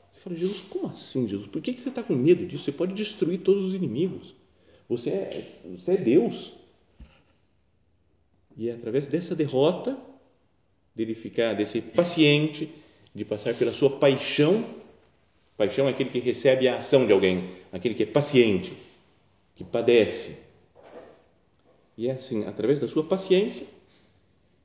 Você 0.10 0.22
fala, 0.22 0.38
Jesus, 0.38 0.62
como 0.62 0.88
assim, 0.88 1.28
Jesus? 1.28 1.48
Por 1.48 1.62
que 1.62 1.74
você 1.74 1.90
está 1.90 2.02
com 2.02 2.16
medo 2.16 2.46
disso? 2.46 2.64
Você 2.64 2.72
pode 2.72 2.94
destruir 2.94 3.40
todos 3.40 3.66
os 3.66 3.74
inimigos. 3.74 4.34
Você 4.88 5.10
é, 5.10 5.44
você 5.78 5.92
é 5.92 5.98
Deus. 5.98 6.54
E 8.56 8.70
é 8.70 8.74
através 8.74 9.06
dessa 9.08 9.36
derrota, 9.36 9.98
dele 10.96 11.16
ficar, 11.16 11.56
de 11.56 11.66
ser 11.66 11.82
paciente, 11.82 12.70
de 13.14 13.26
passar 13.26 13.54
pela 13.54 13.74
sua 13.74 13.90
paixão. 13.90 14.64
Paixão 15.60 15.88
é 15.88 15.90
aquele 15.90 16.10
que 16.10 16.20
recebe 16.20 16.70
a 16.70 16.78
ação 16.78 17.06
de 17.06 17.12
alguém, 17.12 17.50
aquele 17.70 17.94
que 17.94 18.04
é 18.04 18.06
paciente, 18.06 18.72
que 19.58 19.64
padece. 19.66 20.40
E 21.98 22.08
é 22.08 22.14
assim, 22.14 22.46
através 22.48 22.80
da 22.80 22.88
sua 22.88 23.04
paciência, 23.04 23.66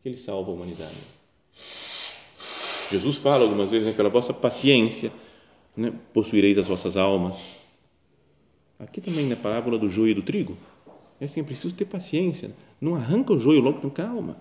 que 0.00 0.08
ele 0.08 0.16
salva 0.16 0.52
a 0.52 0.54
humanidade. 0.54 0.94
Jesus 2.92 3.16
fala 3.16 3.42
algumas 3.42 3.72
vezes, 3.72 3.88
né, 3.88 3.92
pela 3.92 4.08
vossa 4.08 4.32
paciência, 4.32 5.10
né, 5.76 5.92
possuireis 6.12 6.58
as 6.58 6.68
vossas 6.68 6.96
almas. 6.96 7.44
Aqui 8.78 9.00
também 9.00 9.26
na 9.26 9.34
parábola 9.34 9.76
do 9.76 9.90
joio 9.90 10.12
e 10.12 10.14
do 10.14 10.22
trigo, 10.22 10.56
é 11.20 11.24
assim, 11.24 11.40
é 11.40 11.42
preciso 11.42 11.74
ter 11.74 11.86
paciência. 11.86 12.52
Não 12.80 12.94
arranca 12.94 13.32
o 13.32 13.40
joio 13.40 13.60
logo 13.60 13.80
com 13.80 13.90
calma. 13.90 14.40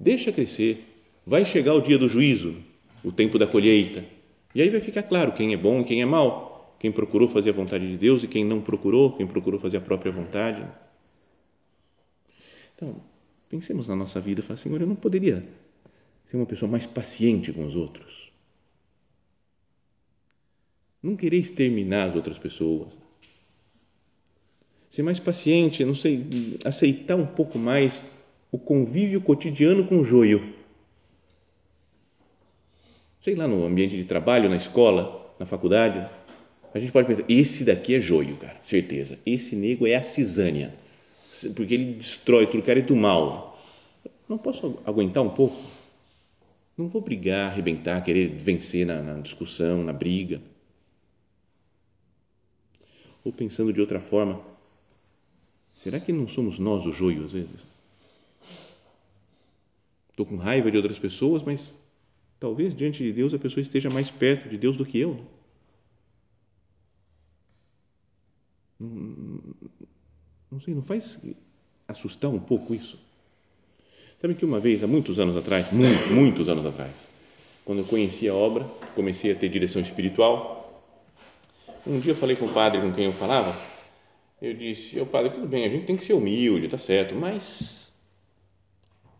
Deixa 0.00 0.32
crescer. 0.32 0.84
Vai 1.24 1.44
chegar 1.44 1.74
o 1.74 1.80
dia 1.80 1.96
do 1.96 2.08
juízo, 2.08 2.56
o 3.04 3.12
tempo 3.12 3.38
da 3.38 3.46
colheita. 3.46 4.15
E 4.56 4.62
aí 4.62 4.70
vai 4.70 4.80
ficar 4.80 5.02
claro 5.02 5.32
quem 5.32 5.52
é 5.52 5.56
bom 5.56 5.82
e 5.82 5.84
quem 5.84 6.00
é 6.00 6.06
mau. 6.06 6.74
Quem 6.80 6.90
procurou 6.90 7.28
fazer 7.28 7.50
a 7.50 7.52
vontade 7.52 7.86
de 7.86 7.98
Deus 7.98 8.22
e 8.22 8.26
quem 8.26 8.42
não 8.42 8.62
procurou, 8.62 9.14
quem 9.14 9.26
procurou 9.26 9.60
fazer 9.60 9.76
a 9.76 9.82
própria 9.82 10.10
vontade. 10.10 10.66
Então, 12.74 13.04
pensemos 13.50 13.86
na 13.86 13.94
nossa 13.94 14.18
vida, 14.18 14.42
fala, 14.42 14.56
Senhor, 14.56 14.80
eu 14.80 14.86
não 14.86 14.96
poderia 14.96 15.46
ser 16.24 16.38
uma 16.38 16.46
pessoa 16.46 16.72
mais 16.72 16.86
paciente 16.86 17.52
com 17.52 17.66
os 17.66 17.76
outros. 17.76 18.32
Não 21.02 21.16
querer 21.16 21.36
exterminar 21.36 22.08
as 22.08 22.16
outras 22.16 22.38
pessoas 22.38 22.98
ser 24.88 25.02
mais 25.02 25.20
paciente, 25.20 25.84
não 25.84 25.94
sei, 25.94 26.26
aceitar 26.64 27.16
um 27.16 27.26
pouco 27.26 27.58
mais 27.58 28.02
o 28.50 28.58
convívio 28.58 29.20
cotidiano 29.20 29.86
com 29.86 30.00
o 30.00 30.04
joio. 30.06 30.55
Sei 33.26 33.34
lá, 33.34 33.48
no 33.48 33.66
ambiente 33.66 33.96
de 33.96 34.04
trabalho, 34.04 34.48
na 34.48 34.54
escola, 34.54 35.34
na 35.36 35.44
faculdade, 35.44 35.98
a 36.72 36.78
gente 36.78 36.92
pode 36.92 37.08
pensar, 37.08 37.24
esse 37.28 37.64
daqui 37.64 37.96
é 37.96 38.00
joio, 38.00 38.36
cara, 38.36 38.56
certeza. 38.62 39.18
Esse 39.26 39.56
nego 39.56 39.84
é 39.84 39.96
a 39.96 40.02
cisânia, 40.04 40.72
porque 41.56 41.74
ele 41.74 41.94
destrói 41.94 42.46
tudo, 42.46 42.62
cara 42.62 42.78
é 42.78 42.82
do 42.82 42.94
mal. 42.94 43.60
Não 44.28 44.38
posso 44.38 44.78
aguentar 44.86 45.24
um 45.24 45.28
pouco? 45.28 45.60
Não 46.78 46.86
vou 46.86 47.02
brigar, 47.02 47.50
arrebentar, 47.50 48.00
querer 48.04 48.28
vencer 48.28 48.86
na, 48.86 49.02
na 49.02 49.20
discussão, 49.20 49.82
na 49.82 49.92
briga. 49.92 50.40
Ou 53.24 53.32
pensando 53.32 53.72
de 53.72 53.80
outra 53.80 53.98
forma, 53.98 54.40
Será 55.72 55.98
que 55.98 56.12
não 56.12 56.28
somos 56.28 56.60
nós 56.60 56.86
o 56.86 56.92
joio 56.92 57.24
às 57.24 57.32
vezes? 57.32 57.66
Estou 60.10 60.24
com 60.24 60.36
raiva 60.36 60.70
de 60.70 60.76
outras 60.76 61.00
pessoas, 61.00 61.42
mas 61.42 61.76
talvez 62.38 62.74
diante 62.74 63.02
de 63.02 63.12
Deus 63.12 63.32
a 63.34 63.38
pessoa 63.38 63.62
esteja 63.62 63.90
mais 63.90 64.10
perto 64.10 64.48
de 64.48 64.56
Deus 64.56 64.76
do 64.76 64.84
que 64.84 64.98
eu. 64.98 65.24
Não, 68.78 69.40
não 70.50 70.60
sei, 70.60 70.74
não 70.74 70.82
faz 70.82 71.20
assustar 71.88 72.30
um 72.30 72.38
pouco 72.38 72.74
isso? 72.74 72.98
Sabe 74.20 74.34
que 74.34 74.44
uma 74.44 74.58
vez, 74.58 74.82
há 74.82 74.86
muitos 74.86 75.18
anos 75.18 75.36
atrás, 75.36 75.70
muitos, 75.72 76.10
muitos 76.10 76.48
anos 76.48 76.64
atrás, 76.64 77.08
quando 77.64 77.80
eu 77.80 77.84
conheci 77.84 78.28
a 78.28 78.34
obra, 78.34 78.64
comecei 78.94 79.32
a 79.32 79.34
ter 79.34 79.48
direção 79.48 79.82
espiritual, 79.82 80.62
um 81.86 82.00
dia 82.00 82.12
eu 82.12 82.16
falei 82.16 82.34
com 82.34 82.46
o 82.46 82.52
padre 82.52 82.80
com 82.80 82.92
quem 82.92 83.04
eu 83.04 83.12
falava, 83.12 83.54
eu 84.40 84.54
disse, 84.54 84.96
eu 84.96 85.06
padre, 85.06 85.30
tudo 85.30 85.46
bem, 85.46 85.64
a 85.64 85.68
gente 85.68 85.86
tem 85.86 85.96
que 85.96 86.04
ser 86.04 86.14
humilde, 86.14 86.68
tá 86.68 86.78
certo, 86.78 87.14
mas 87.14 87.92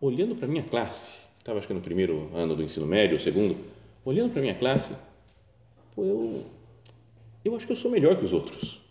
olhando 0.01 0.35
para 0.35 0.45
a 0.45 0.49
minha 0.49 0.63
classe, 0.63 1.26
estava 1.47 1.59
acho 1.59 1.67
que 1.67 1.73
no 1.73 1.79
primeiro 1.79 2.29
ano 2.35 2.57
do 2.57 2.61
ensino 2.61 2.85
médio, 2.85 3.13
ou 3.13 3.19
segundo, 3.21 3.55
olhando 4.03 4.31
para 4.31 4.39
a 4.39 4.41
minha 4.41 4.53
classe, 4.53 4.93
pô, 5.95 6.03
eu, 6.03 6.45
eu 7.45 7.55
acho 7.55 7.65
que 7.65 7.71
eu 7.71 7.77
sou 7.77 7.89
melhor 7.89 8.17
que 8.17 8.25
os 8.25 8.33
outros. 8.33 8.81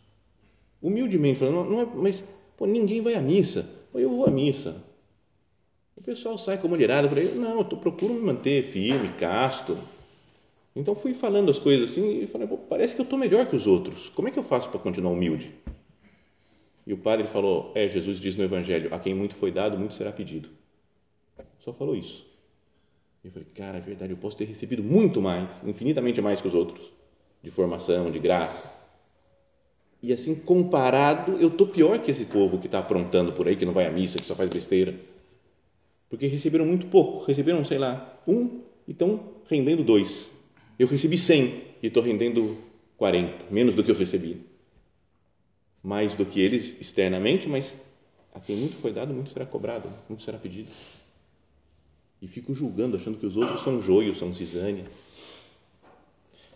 Humildemente 0.80 1.38
falando, 1.38 1.68
não, 1.68 1.82
é, 1.82 1.84
mas 1.84 2.24
pô, 2.56 2.64
ninguém 2.64 3.02
vai 3.02 3.12
à 3.12 3.20
missa, 3.20 3.70
pô, 3.92 3.98
eu 3.98 4.08
vou 4.08 4.26
à 4.26 4.30
missa. 4.30 4.74
O 5.96 6.00
pessoal 6.00 6.38
sai 6.38 6.56
com 6.56 6.66
a 6.66 6.70
mulherada 6.70 7.06
por 7.08 7.18
aí, 7.18 7.34
não, 7.34 7.58
eu 7.58 7.64
tô, 7.64 7.76
procuro 7.76 8.14
me 8.14 8.20
manter 8.20 8.62
firme, 8.62 9.10
casto. 9.18 9.76
Então 10.74 10.94
fui 10.94 11.12
falando 11.12 11.50
as 11.50 11.58
coisas 11.58 11.90
assim 11.90 12.22
e 12.22 12.26
falei, 12.26 12.48
pô, 12.48 12.56
parece 12.56 12.94
que 12.94 13.02
eu 13.02 13.04
estou 13.04 13.18
melhor 13.18 13.46
que 13.46 13.56
os 13.56 13.66
outros. 13.66 14.08
Como 14.08 14.28
é 14.28 14.30
que 14.30 14.38
eu 14.38 14.44
faço 14.44 14.70
para 14.70 14.80
continuar 14.80 15.12
humilde? 15.12 15.52
E 16.86 16.94
o 16.94 16.98
padre 16.98 17.26
falou: 17.26 17.72
É, 17.74 17.88
Jesus 17.88 18.20
diz 18.20 18.36
no 18.36 18.44
Evangelho: 18.44 18.94
a 18.94 18.98
quem 19.00 19.12
muito 19.12 19.34
foi 19.34 19.50
dado, 19.50 19.76
muito 19.76 19.94
será 19.94 20.12
pedido. 20.12 20.48
Só 21.58 21.72
falou 21.72 21.96
isso. 21.96 22.35
E 23.26 23.28
eu 23.28 23.32
falei: 23.32 23.48
Cara, 23.56 23.78
é 23.78 23.80
verdade, 23.80 24.12
eu 24.12 24.16
posso 24.16 24.36
ter 24.36 24.44
recebido 24.44 24.84
muito 24.84 25.20
mais, 25.20 25.64
infinitamente 25.64 26.20
mais 26.20 26.40
que 26.40 26.46
os 26.46 26.54
outros, 26.54 26.92
de 27.42 27.50
formação, 27.50 28.08
de 28.12 28.20
graça. 28.20 28.72
E 30.00 30.12
assim, 30.12 30.36
comparado, 30.36 31.32
eu 31.40 31.48
estou 31.48 31.66
pior 31.66 31.98
que 32.00 32.12
esse 32.12 32.26
povo 32.26 32.60
que 32.60 32.66
está 32.66 32.78
aprontando 32.78 33.32
por 33.32 33.48
aí, 33.48 33.56
que 33.56 33.64
não 33.64 33.72
vai 33.72 33.84
à 33.84 33.90
missa, 33.90 34.20
que 34.20 34.24
só 34.24 34.36
faz 34.36 34.48
besteira. 34.48 34.94
Porque 36.08 36.28
receberam 36.28 36.64
muito 36.64 36.86
pouco, 36.86 37.24
receberam, 37.24 37.64
sei 37.64 37.78
lá, 37.78 38.16
um 38.28 38.60
e 38.86 38.92
estão 38.92 39.20
rendendo 39.48 39.82
dois. 39.82 40.30
Eu 40.78 40.86
recebi 40.86 41.18
cem 41.18 41.64
e 41.82 41.88
estou 41.88 42.04
rendendo 42.04 42.56
quarenta, 42.96 43.44
menos 43.50 43.74
do 43.74 43.82
que 43.82 43.90
eu 43.90 43.96
recebi 43.96 44.40
mais 45.82 46.14
do 46.14 46.24
que 46.24 46.40
eles 46.40 46.80
externamente, 46.80 47.48
mas 47.48 47.76
a 48.34 48.40
quem 48.40 48.56
muito 48.56 48.76
foi 48.76 48.92
dado, 48.92 49.12
muito 49.14 49.30
será 49.30 49.46
cobrado, 49.46 49.88
muito 50.08 50.22
será 50.22 50.36
pedido. 50.36 50.68
E 52.20 52.26
fico 52.26 52.54
julgando, 52.54 52.96
achando 52.96 53.18
que 53.18 53.26
os 53.26 53.36
outros 53.36 53.62
são 53.62 53.80
joio, 53.82 54.14
são 54.14 54.32
cisânia. 54.32 54.84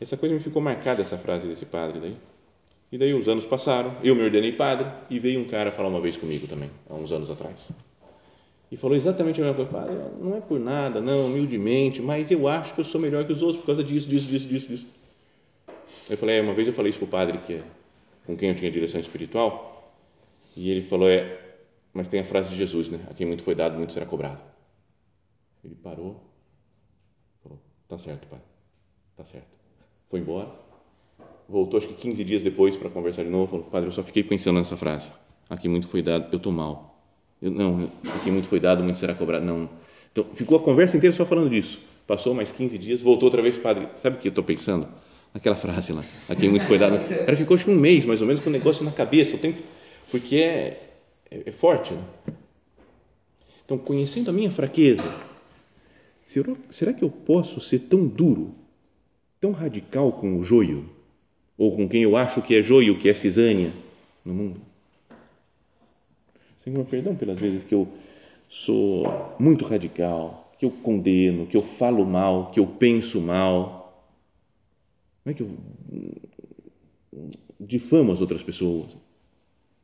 Essa 0.00 0.16
coisa 0.16 0.34
me 0.34 0.40
ficou 0.40 0.62
marcada, 0.62 1.02
essa 1.02 1.18
frase 1.18 1.46
desse 1.46 1.66
padre 1.66 2.00
daí. 2.00 2.16
E 2.90 2.98
daí 2.98 3.14
os 3.14 3.28
anos 3.28 3.44
passaram, 3.44 3.92
eu 4.02 4.16
me 4.16 4.22
ordenei 4.22 4.52
padre 4.52 4.90
e 5.08 5.18
veio 5.18 5.40
um 5.40 5.44
cara 5.44 5.70
falar 5.70 5.88
uma 5.88 6.00
vez 6.00 6.16
comigo 6.16 6.46
também, 6.46 6.70
há 6.88 6.94
uns 6.94 7.12
anos 7.12 7.30
atrás. 7.30 7.70
E 8.72 8.76
falou 8.76 8.96
exatamente 8.96 9.40
a 9.40 9.44
mesma 9.44 9.56
coisa. 9.56 9.70
Padre, 9.70 9.96
não 10.20 10.36
é 10.36 10.40
por 10.40 10.58
nada, 10.58 11.00
não, 11.00 11.26
humildemente, 11.26 12.00
mas 12.00 12.30
eu 12.30 12.48
acho 12.48 12.74
que 12.74 12.80
eu 12.80 12.84
sou 12.84 13.00
melhor 13.00 13.24
que 13.26 13.32
os 13.32 13.42
outros 13.42 13.60
por 13.60 13.66
causa 13.66 13.84
disso, 13.84 14.08
disso, 14.08 14.26
disso, 14.26 14.48
disso, 14.48 14.68
disso. 14.68 14.86
Eu 16.08 16.16
falei, 16.16 16.38
é, 16.38 16.40
uma 16.40 16.54
vez 16.54 16.66
eu 16.66 16.74
falei 16.74 16.90
isso 16.90 16.98
para 16.98 17.06
o 17.06 17.08
padre 17.08 17.38
que 17.38 17.62
com 18.26 18.36
quem 18.36 18.50
eu 18.50 18.54
tinha 18.54 18.70
direção 18.70 19.00
espiritual, 19.00 19.92
e 20.56 20.70
ele 20.70 20.80
falou: 20.80 21.08
É, 21.08 21.38
mas 21.92 22.08
tem 22.08 22.20
a 22.20 22.24
frase 22.24 22.50
de 22.50 22.56
Jesus, 22.56 22.88
né? 22.88 23.00
A 23.10 23.14
quem 23.14 23.26
muito 23.26 23.42
foi 23.42 23.54
dado, 23.54 23.76
muito 23.76 23.92
será 23.92 24.06
cobrado. 24.06 24.40
Ele 25.64 25.74
parou, 25.74 26.20
falou: 27.42 27.58
Tá 27.88 27.98
certo, 27.98 28.26
pai, 28.26 28.40
tá 29.16 29.24
certo. 29.24 29.48
Foi 30.08 30.20
embora, 30.20 30.48
voltou 31.48 31.78
acho 31.78 31.88
que 31.88 31.94
15 31.94 32.24
dias 32.24 32.42
depois 32.42 32.76
para 32.76 32.90
conversar 32.90 33.24
de 33.24 33.30
novo. 33.30 33.50
Falou: 33.50 33.66
Padre, 33.66 33.88
eu 33.88 33.92
só 33.92 34.02
fiquei 34.02 34.22
pensando 34.22 34.58
nessa 34.58 34.76
frase. 34.76 35.10
A 35.48 35.56
quem 35.56 35.70
muito 35.70 35.88
foi 35.88 36.02
dado, 36.02 36.28
eu 36.32 36.36
estou 36.36 36.52
mal. 36.52 36.98
Eu, 37.42 37.50
não, 37.50 37.90
a 38.04 38.18
quem 38.24 38.32
muito 38.32 38.48
foi 38.48 38.60
dado, 38.60 38.82
muito 38.82 38.98
será 38.98 39.14
cobrado. 39.14 39.44
Não. 39.44 39.68
Então, 40.12 40.24
ficou 40.34 40.58
a 40.58 40.62
conversa 40.62 40.96
inteira 40.96 41.14
só 41.14 41.24
falando 41.24 41.50
disso. 41.50 41.80
Passou 42.06 42.34
mais 42.34 42.50
15 42.50 42.78
dias, 42.78 43.00
voltou 43.00 43.26
outra 43.26 43.42
vez, 43.42 43.56
padre. 43.56 43.88
Sabe 43.94 44.16
o 44.16 44.20
que 44.20 44.28
eu 44.28 44.30
estou 44.30 44.44
pensando? 44.44 44.88
aquela 45.34 45.56
frase 45.56 45.92
lá, 45.92 46.02
a 46.28 46.34
quem 46.34 46.48
muito 46.48 46.66
foi 46.66 46.78
dado. 46.78 46.98
Cara 47.08 47.36
ficou 47.36 47.54
acho 47.54 47.64
que 47.64 47.70
um 47.70 47.76
mês 47.76 48.04
mais 48.04 48.20
ou 48.20 48.26
menos 48.26 48.42
com 48.42 48.50
o 48.50 48.52
negócio 48.52 48.84
na 48.84 48.90
cabeça, 48.90 49.36
o 49.36 49.38
tempo, 49.38 49.62
porque 50.10 50.36
é, 50.36 50.90
é, 51.30 51.42
é 51.46 51.52
forte. 51.52 51.94
Né? 51.94 52.02
Então, 53.64 53.78
conhecendo 53.78 54.30
a 54.30 54.32
minha 54.32 54.50
fraqueza, 54.50 55.04
será, 56.70 56.92
que 56.92 57.02
eu 57.02 57.10
posso 57.10 57.60
ser 57.60 57.80
tão 57.80 58.06
duro, 58.06 58.54
tão 59.40 59.52
radical 59.52 60.12
com 60.12 60.38
o 60.38 60.44
joio? 60.44 60.88
Ou 61.56 61.76
com 61.76 61.88
quem 61.88 62.02
eu 62.02 62.16
acho 62.16 62.40
que 62.40 62.54
é 62.54 62.62
joio, 62.62 62.98
que 62.98 63.08
é 63.08 63.14
cisânia 63.14 63.70
no 64.24 64.32
mundo? 64.32 64.60
Senhor, 66.58 66.84
perdão 66.86 67.14
pelas 67.14 67.38
vezes 67.38 67.64
que 67.64 67.74
eu 67.74 67.88
sou 68.48 69.34
muito 69.38 69.64
radical, 69.64 70.52
que 70.58 70.64
eu 70.64 70.70
condeno, 70.70 71.46
que 71.46 71.56
eu 71.56 71.62
falo 71.62 72.04
mal, 72.04 72.50
que 72.50 72.60
eu 72.60 72.66
penso 72.66 73.20
mal 73.20 73.80
como 75.22 75.32
é 75.32 75.34
que 75.34 75.42
eu 75.42 75.50
difamo 77.58 78.12
as 78.12 78.20
outras 78.20 78.42
pessoas? 78.42 78.96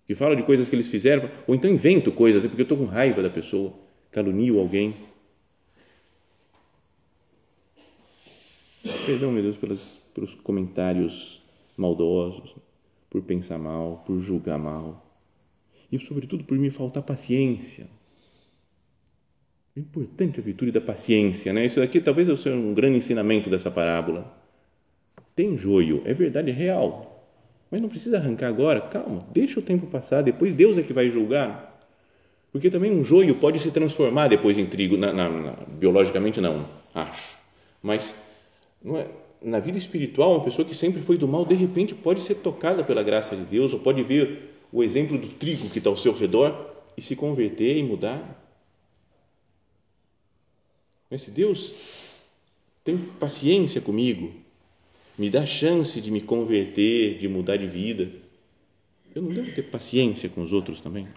Que 0.06 0.14
falo 0.14 0.34
de 0.34 0.42
coisas 0.42 0.68
que 0.68 0.74
eles 0.74 0.88
fizeram, 0.88 1.28
ou 1.46 1.54
então 1.54 1.70
invento 1.70 2.10
coisas 2.10 2.42
porque 2.42 2.62
eu 2.62 2.64
estou 2.64 2.78
com 2.78 2.84
raiva 2.84 3.22
da 3.22 3.30
pessoa, 3.30 3.72
calunio 4.10 4.58
alguém. 4.58 4.94
Perdão, 9.06 9.32
meu 9.32 9.42
Deus, 9.42 9.56
pelos, 10.12 10.34
comentários 10.36 11.42
maldosos, 11.76 12.54
por 13.10 13.22
pensar 13.22 13.58
mal, 13.58 14.02
por 14.06 14.20
julgar 14.20 14.58
mal. 14.58 15.04
E, 15.90 15.98
sobretudo, 15.98 16.44
por 16.44 16.58
me 16.58 16.70
faltar 16.70 17.02
paciência 17.02 17.88
É 19.76 19.80
importante 19.80 20.40
a 20.40 20.42
virtude 20.42 20.72
da 20.72 20.80
paciência, 20.80 21.52
né? 21.52 21.66
Isso 21.66 21.80
aqui 21.80 22.00
talvez 22.00 22.26
seja 22.40 22.56
um 22.56 22.74
grande 22.74 22.98
ensinamento 22.98 23.48
dessa 23.48 23.70
parábola. 23.70 24.32
Tem 25.34 25.56
joio, 25.56 26.02
é 26.04 26.14
verdade, 26.14 26.50
é 26.50 26.52
real. 26.52 27.16
Mas 27.70 27.82
não 27.82 27.88
precisa 27.88 28.18
arrancar 28.18 28.48
agora, 28.48 28.80
calma, 28.80 29.26
deixa 29.32 29.60
o 29.60 29.62
tempo 29.62 29.86
passar, 29.86 30.22
depois 30.22 30.54
Deus 30.54 30.78
é 30.78 30.82
que 30.82 30.92
vai 30.92 31.10
julgar. 31.10 31.76
Porque 32.52 32.70
também 32.70 32.90
um 32.90 33.04
joio 33.04 33.34
pode 33.34 33.58
se 33.58 33.70
transformar 33.70 34.28
depois 34.28 34.56
em 34.56 34.66
trigo, 34.66 34.96
na, 34.96 35.12
na, 35.12 35.28
na, 35.28 35.52
biologicamente 35.78 36.40
não, 36.40 36.66
acho. 36.94 37.36
Mas 37.82 38.16
é, 38.84 39.08
na 39.42 39.60
vida 39.60 39.78
espiritual, 39.78 40.34
uma 40.34 40.44
pessoa 40.44 40.66
que 40.66 40.74
sempre 40.74 41.00
foi 41.00 41.16
do 41.16 41.28
mal, 41.28 41.44
de 41.44 41.54
repente 41.54 41.94
pode 41.94 42.20
ser 42.20 42.36
tocada 42.36 42.82
pela 42.82 43.02
graça 43.02 43.36
de 43.36 43.44
Deus, 43.44 43.72
ou 43.72 43.80
pode 43.80 44.02
ver 44.02 44.54
o 44.72 44.82
exemplo 44.82 45.18
do 45.18 45.28
trigo 45.28 45.68
que 45.70 45.78
está 45.78 45.90
ao 45.90 45.96
seu 45.96 46.12
redor 46.12 46.74
e 46.96 47.02
se 47.02 47.14
converter 47.14 47.76
e 47.76 47.82
mudar. 47.82 48.42
Mas 51.10 51.22
se 51.22 51.30
Deus 51.30 51.74
tem 52.82 52.98
paciência 52.98 53.80
comigo, 53.80 54.32
me 55.18 55.30
dá 55.30 55.46
chance 55.46 56.00
de 56.00 56.10
me 56.10 56.20
converter, 56.20 57.18
de 57.18 57.28
mudar 57.28 57.56
de 57.56 57.66
vida, 57.66 58.10
eu 59.14 59.22
não 59.22 59.30
devo 59.30 59.54
ter 59.54 59.62
paciência 59.62 60.28
com 60.28 60.42
os 60.42 60.52
outros 60.52 60.80
também? 60.80 61.08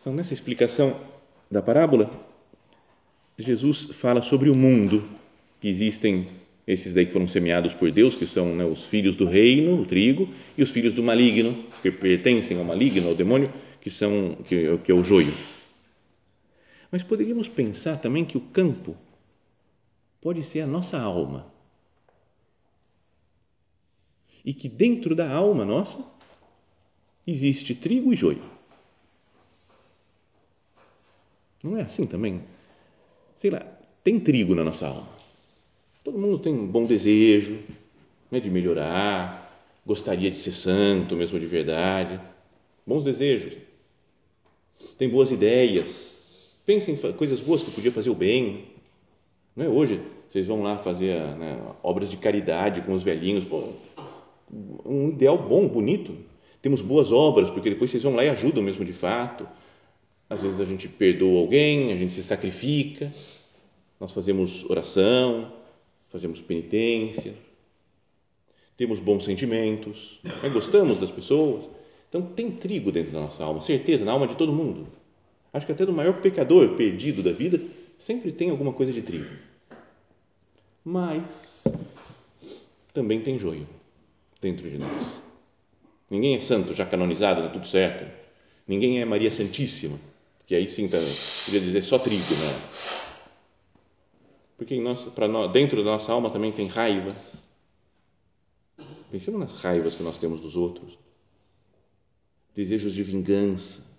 Então, 0.00 0.12
nessa 0.12 0.34
explicação 0.34 0.96
da 1.50 1.62
parábola, 1.62 2.10
Jesus 3.38 3.84
fala 3.92 4.22
sobre 4.22 4.50
o 4.50 4.54
mundo, 4.54 5.02
que 5.60 5.68
existem 5.68 6.28
esses 6.66 6.92
daí 6.92 7.06
que 7.06 7.12
foram 7.12 7.26
semeados 7.26 7.74
por 7.74 7.90
Deus, 7.90 8.14
que 8.14 8.26
são 8.26 8.54
né, 8.54 8.64
os 8.64 8.86
filhos 8.86 9.16
do 9.16 9.26
reino, 9.26 9.80
o 9.80 9.86
trigo, 9.86 10.28
e 10.56 10.62
os 10.62 10.70
filhos 10.70 10.94
do 10.94 11.02
maligno, 11.02 11.64
que 11.80 11.90
pertencem 11.90 12.58
ao 12.58 12.64
maligno, 12.64 13.08
ao 13.08 13.14
demônio, 13.14 13.52
que, 13.80 13.90
são, 13.90 14.36
que, 14.46 14.78
que 14.78 14.92
é 14.92 14.94
o 14.94 15.02
joio. 15.02 15.32
Mas 16.90 17.02
poderíamos 17.02 17.48
pensar 17.48 17.96
também 17.96 18.24
que 18.24 18.36
o 18.36 18.40
campo 18.40 18.96
pode 20.20 20.42
ser 20.42 20.60
a 20.60 20.66
nossa 20.66 21.00
alma. 21.00 21.46
E 24.44 24.52
que 24.52 24.68
dentro 24.68 25.14
da 25.14 25.32
alma 25.32 25.64
nossa 25.64 26.04
existe 27.26 27.74
trigo 27.74 28.12
e 28.12 28.16
joio. 28.16 28.42
Não 31.62 31.76
é 31.76 31.82
assim 31.82 32.06
também? 32.06 32.42
Sei 33.42 33.50
lá, 33.50 33.66
tem 34.04 34.20
trigo 34.20 34.54
na 34.54 34.62
nossa 34.62 34.86
alma. 34.86 35.08
Todo 36.04 36.16
mundo 36.16 36.38
tem 36.38 36.54
um 36.54 36.64
bom 36.64 36.86
desejo 36.86 37.58
né, 38.30 38.38
de 38.38 38.48
melhorar, 38.48 39.68
gostaria 39.84 40.30
de 40.30 40.36
ser 40.36 40.52
santo 40.52 41.16
mesmo 41.16 41.40
de 41.40 41.46
verdade, 41.46 42.20
bons 42.86 43.02
desejos, 43.02 43.58
tem 44.96 45.08
boas 45.08 45.32
ideias, 45.32 46.24
pensa 46.64 46.92
em 46.92 47.12
coisas 47.14 47.40
boas 47.40 47.64
que 47.64 47.72
podia 47.72 47.90
fazer 47.90 48.10
o 48.10 48.14
bem. 48.14 48.66
Não 49.56 49.66
é 49.66 49.68
hoje 49.68 50.00
vocês 50.30 50.46
vão 50.46 50.62
lá 50.62 50.78
fazer 50.78 51.20
né, 51.36 51.60
obras 51.82 52.12
de 52.12 52.18
caridade 52.18 52.80
com 52.82 52.94
os 52.94 53.02
velhinhos, 53.02 53.44
um 54.86 55.08
ideal 55.08 55.36
bom, 55.36 55.66
bonito. 55.66 56.16
Temos 56.62 56.80
boas 56.80 57.10
obras, 57.10 57.50
porque 57.50 57.70
depois 57.70 57.90
vocês 57.90 58.04
vão 58.04 58.14
lá 58.14 58.24
e 58.24 58.28
ajudam 58.28 58.62
mesmo 58.62 58.84
de 58.84 58.92
fato 58.92 59.48
às 60.32 60.42
vezes 60.42 60.60
a 60.60 60.64
gente 60.64 60.88
perdoa 60.88 61.40
alguém, 61.40 61.92
a 61.92 61.96
gente 61.96 62.14
se 62.14 62.22
sacrifica, 62.22 63.12
nós 64.00 64.12
fazemos 64.12 64.64
oração, 64.70 65.52
fazemos 66.06 66.40
penitência, 66.40 67.34
temos 68.74 68.98
bons 68.98 69.24
sentimentos, 69.24 70.18
né? 70.22 70.48
gostamos 70.48 70.96
das 70.96 71.10
pessoas. 71.10 71.68
Então 72.08 72.22
tem 72.22 72.50
trigo 72.50 72.90
dentro 72.90 73.12
da 73.12 73.20
nossa 73.20 73.44
alma, 73.44 73.60
certeza, 73.60 74.06
na 74.06 74.12
alma 74.12 74.26
de 74.26 74.34
todo 74.34 74.54
mundo. 74.54 74.86
Acho 75.52 75.66
que 75.66 75.72
até 75.72 75.84
do 75.84 75.92
maior 75.92 76.22
pecador 76.22 76.76
perdido 76.76 77.22
da 77.22 77.30
vida 77.30 77.60
sempre 77.98 78.32
tem 78.32 78.48
alguma 78.48 78.72
coisa 78.72 78.90
de 78.90 79.02
trigo. 79.02 79.36
Mas 80.82 81.62
também 82.94 83.20
tem 83.20 83.38
joio 83.38 83.68
dentro 84.40 84.68
de 84.68 84.78
nós. 84.78 85.20
Ninguém 86.10 86.34
é 86.34 86.40
santo, 86.40 86.72
já 86.72 86.86
canonizado, 86.86 87.52
tudo 87.52 87.68
certo. 87.68 88.10
Ninguém 88.66 89.00
é 89.00 89.04
Maria 89.04 89.30
Santíssima 89.30 89.98
que 90.46 90.54
aí 90.54 90.66
sim, 90.68 90.88
tá, 90.88 90.98
queria 91.44 91.60
dizer 91.60 91.82
só 91.82 91.98
trigo, 91.98 92.34
né? 92.34 93.02
Porque 94.56 94.80
nós, 94.80 95.06
nós, 95.30 95.52
dentro 95.52 95.82
da 95.82 95.90
nossa 95.92 96.12
alma 96.12 96.30
também 96.30 96.52
tem 96.52 96.68
raiva. 96.68 97.14
Pensemos 99.10 99.40
nas 99.40 99.54
raivas 99.56 99.96
que 99.96 100.02
nós 100.02 100.18
temos 100.18 100.40
dos 100.40 100.56
outros, 100.56 100.98
desejos 102.54 102.94
de 102.94 103.02
vingança. 103.02 103.90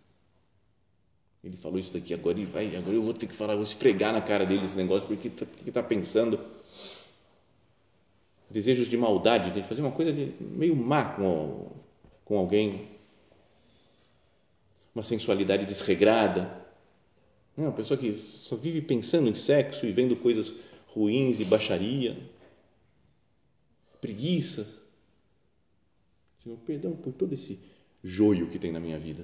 Ele 1.43 1.57
falou 1.57 1.77
isso 1.77 1.93
daqui, 1.93 2.13
agora 2.13 2.37
ele 2.37 2.45
vai, 2.45 2.75
agora 2.75 2.95
eu 2.95 3.03
vou 3.03 3.13
ter 3.13 3.27
que 3.27 3.35
falar, 3.35 3.55
vou 3.55 3.63
esfregar 3.63 4.13
na 4.13 4.21
cara 4.21 4.45
dele 4.45 4.63
esse 4.63 4.77
negócio, 4.77 5.07
porque 5.07 5.27
está 5.27 5.45
tá 5.71 5.83
pensando. 5.83 6.39
Desejos 8.49 8.87
de 8.87 8.95
maldade, 8.95 9.51
de 9.51 9.63
fazer 9.63 9.81
uma 9.81 9.91
coisa 9.91 10.13
de, 10.13 10.33
meio 10.39 10.75
má 10.75 11.05
com, 11.05 11.71
com 12.23 12.37
alguém 12.37 12.92
uma 14.93 15.03
sensualidade 15.03 15.65
desregrada. 15.65 16.61
Uma 17.57 17.71
pessoa 17.71 17.97
que 17.97 18.13
só 18.15 18.55
vive 18.55 18.81
pensando 18.81 19.29
em 19.29 19.35
sexo 19.35 19.85
e 19.85 19.91
vendo 19.91 20.15
coisas 20.15 20.53
ruins 20.87 21.39
e 21.39 21.45
baixaria. 21.45 22.17
Preguiça. 24.01 24.81
Senhor, 26.43 26.57
perdão 26.65 26.93
por 26.93 27.13
todo 27.13 27.33
esse 27.33 27.59
joio 28.03 28.49
que 28.49 28.59
tem 28.59 28.71
na 28.71 28.79
minha 28.79 28.99
vida. 28.99 29.23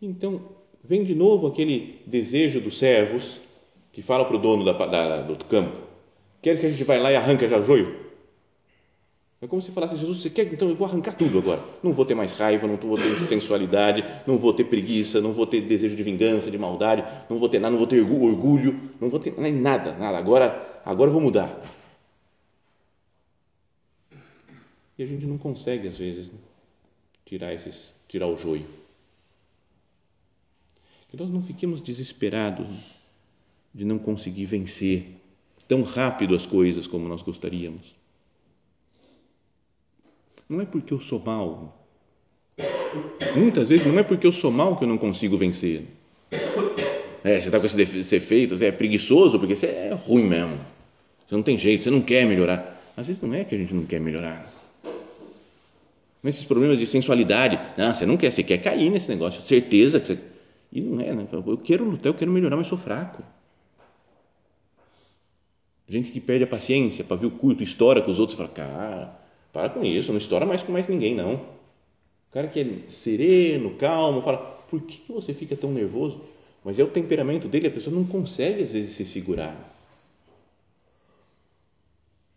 Então, 0.00 0.56
vem 0.82 1.04
de 1.04 1.14
novo 1.14 1.46
aquele 1.46 2.02
desejo 2.06 2.60
dos 2.60 2.78
servos 2.78 3.42
que 3.92 4.00
fala 4.00 4.24
para 4.24 4.36
o 4.36 4.40
dono 4.40 4.64
da, 4.64 4.72
da, 4.72 5.22
do 5.22 5.44
campo: 5.44 5.78
quer 6.40 6.58
que 6.58 6.66
a 6.66 6.70
gente 6.70 6.84
vá 6.84 6.96
lá 6.96 7.12
e 7.12 7.16
arranca 7.16 7.48
já 7.48 7.58
o 7.58 7.64
joio? 7.64 8.09
É 9.42 9.46
como 9.46 9.62
se 9.62 9.70
falasse, 9.70 9.96
Jesus, 9.96 10.18
você 10.18 10.28
quer? 10.28 10.52
Então 10.52 10.68
eu 10.68 10.76
vou 10.76 10.86
arrancar 10.86 11.14
tudo 11.14 11.38
agora. 11.38 11.64
Não 11.82 11.94
vou 11.94 12.04
ter 12.04 12.14
mais 12.14 12.32
raiva, 12.32 12.66
não 12.66 12.76
vou 12.76 12.98
ter 12.98 13.08
sensualidade, 13.16 14.04
não 14.26 14.36
vou 14.36 14.52
ter 14.52 14.64
preguiça, 14.64 15.18
não 15.20 15.32
vou 15.32 15.46
ter 15.46 15.62
desejo 15.62 15.96
de 15.96 16.02
vingança, 16.02 16.50
de 16.50 16.58
maldade, 16.58 17.02
não 17.30 17.38
vou 17.38 17.48
ter 17.48 17.58
nada, 17.58 17.70
não 17.70 17.78
vou 17.78 17.86
ter 17.86 18.02
orgulho, 18.02 18.78
não 19.00 19.08
vou 19.08 19.18
ter 19.18 19.32
nada, 19.52 19.94
nada. 19.94 20.18
Agora, 20.18 20.82
agora 20.84 21.08
eu 21.08 21.14
vou 21.14 21.22
mudar. 21.22 21.48
E 24.98 25.02
a 25.02 25.06
gente 25.06 25.24
não 25.24 25.38
consegue, 25.38 25.88
às 25.88 25.96
vezes, 25.96 26.30
né? 26.30 26.38
tirar, 27.24 27.54
esses, 27.54 27.96
tirar 28.06 28.26
o 28.26 28.36
joio. 28.36 28.66
Que 31.08 31.16
nós 31.16 31.30
não 31.30 31.40
fiquemos 31.40 31.80
desesperados 31.80 32.68
de 33.74 33.86
não 33.86 33.98
conseguir 33.98 34.44
vencer 34.44 35.16
tão 35.66 35.82
rápido 35.82 36.34
as 36.34 36.44
coisas 36.44 36.86
como 36.86 37.08
nós 37.08 37.22
gostaríamos 37.22 37.99
não 40.50 40.60
é 40.60 40.66
porque 40.66 40.92
eu 40.92 41.00
sou 41.00 41.20
mal. 41.20 41.86
Muitas 43.36 43.68
vezes 43.68 43.86
não 43.86 43.96
é 43.96 44.02
porque 44.02 44.26
eu 44.26 44.32
sou 44.32 44.50
mal 44.50 44.76
que 44.76 44.82
eu 44.82 44.88
não 44.88 44.98
consigo 44.98 45.36
vencer. 45.36 45.84
É, 47.22 47.40
você 47.40 47.48
está 47.48 47.60
com 47.60 47.66
esse 47.66 47.76
defeito, 47.76 48.56
você 48.56 48.66
é 48.66 48.72
preguiçoso 48.72 49.38
porque 49.38 49.54
você 49.54 49.66
é 49.66 49.94
ruim 49.94 50.24
mesmo. 50.24 50.58
Você 51.24 51.36
não 51.36 51.42
tem 51.44 51.56
jeito, 51.56 51.84
você 51.84 51.90
não 51.90 52.02
quer 52.02 52.26
melhorar. 52.26 52.82
Às 52.96 53.06
vezes 53.06 53.22
não 53.22 53.32
é 53.32 53.44
que 53.44 53.54
a 53.54 53.58
gente 53.58 53.72
não 53.72 53.86
quer 53.86 54.00
melhorar. 54.00 54.44
Mas 56.20 56.34
esses 56.34 56.46
problemas 56.46 56.78
de 56.78 56.86
sensualidade, 56.86 57.58
não, 57.78 57.94
você 57.94 58.04
não 58.04 58.16
quer, 58.16 58.32
você 58.32 58.42
quer 58.42 58.58
cair 58.58 58.90
nesse 58.90 59.08
negócio, 59.08 59.44
certeza 59.44 60.00
que 60.00 60.08
você. 60.08 60.18
E 60.72 60.80
não 60.80 61.00
é, 61.00 61.14
né? 61.14 61.26
Eu 61.32 61.58
quero 61.58 61.84
lutar, 61.84 62.06
eu 62.06 62.14
quero 62.14 62.30
melhorar, 62.30 62.56
mas 62.56 62.66
sou 62.66 62.76
fraco. 62.76 63.22
Gente 65.88 66.10
que 66.10 66.20
perde 66.20 66.44
a 66.44 66.46
paciência, 66.46 67.04
para 67.04 67.16
ver 67.16 67.26
o 67.26 67.30
curto, 67.30 67.62
estoura 67.62 68.02
com 68.02 68.10
os 68.10 68.18
outros, 68.18 68.36
fala, 68.36 68.50
cara, 68.50 69.19
para 69.52 69.70
com 69.70 69.84
isso, 69.84 70.12
não 70.12 70.18
estoura 70.18 70.46
mais 70.46 70.62
com 70.62 70.72
mais 70.72 70.88
ninguém, 70.88 71.14
não. 71.14 71.34
O 71.34 72.32
cara 72.32 72.46
que 72.46 72.60
é 72.60 72.66
sereno, 72.88 73.74
calmo, 73.74 74.22
fala, 74.22 74.38
por 74.68 74.80
que 74.82 75.00
você 75.12 75.34
fica 75.34 75.56
tão 75.56 75.72
nervoso? 75.72 76.20
Mas 76.64 76.78
é 76.78 76.84
o 76.84 76.88
temperamento 76.88 77.48
dele, 77.48 77.66
a 77.66 77.70
pessoa 77.70 77.94
não 77.94 78.04
consegue 78.04 78.62
às 78.62 78.70
vezes 78.70 78.90
se 78.92 79.04
segurar. 79.04 79.56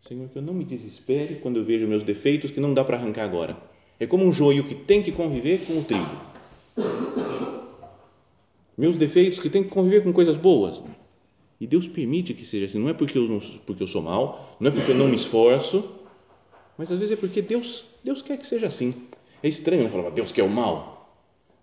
Senhor, 0.02 0.28
que 0.28 0.38
eu 0.38 0.42
não 0.42 0.54
me 0.54 0.66
desespere 0.66 1.36
quando 1.36 1.58
eu 1.58 1.64
vejo 1.64 1.88
meus 1.88 2.04
defeitos 2.04 2.52
que 2.52 2.60
não 2.60 2.74
dá 2.74 2.84
para 2.84 2.98
arrancar 2.98 3.24
agora. 3.24 3.56
É 4.00 4.06
como 4.06 4.26
um 4.26 4.34
joio 4.34 4.66
que 4.66 4.76
tem 4.76 5.02
que 5.02 5.12
conviver 5.12 5.66
com 5.66 5.80
o 5.80 5.84
trigo. 5.84 6.34
Meus 8.78 8.98
defeitos 8.98 9.40
que 9.40 9.50
tem 9.50 9.64
que 9.64 9.70
conviver 9.70 10.04
com 10.04 10.12
coisas 10.12 10.36
boas. 10.36 10.84
E 11.58 11.68
Deus 11.68 11.88
permite 11.88 12.34
que 12.34 12.44
seja 12.44 12.66
assim. 12.66 12.80
Não 12.80 12.90
é 12.90 12.94
porque 12.94 13.18
eu, 13.18 13.30
não, 13.30 13.40
porque 13.66 13.82
eu 13.82 13.88
sou 13.88 14.02
mal, 14.02 14.58
não 14.60 14.70
é 14.70 14.72
porque 14.72 14.92
eu 14.92 14.96
não 14.96 15.08
me 15.08 15.16
esforço, 15.16 15.90
mas 16.78 16.92
às 16.92 17.00
vezes 17.00 17.18
é 17.18 17.20
porque 17.20 17.42
Deus, 17.42 17.86
Deus 18.04 18.22
quer 18.22 18.38
que 18.38 18.48
seja 18.48 18.68
assim. 18.68 18.94
É 19.42 19.48
estranho 19.48 19.84
né, 19.84 19.90
falar, 19.90 20.10
Deus 20.10 20.32
quer 20.32 20.44
o 20.44 20.50
mal. 20.50 20.94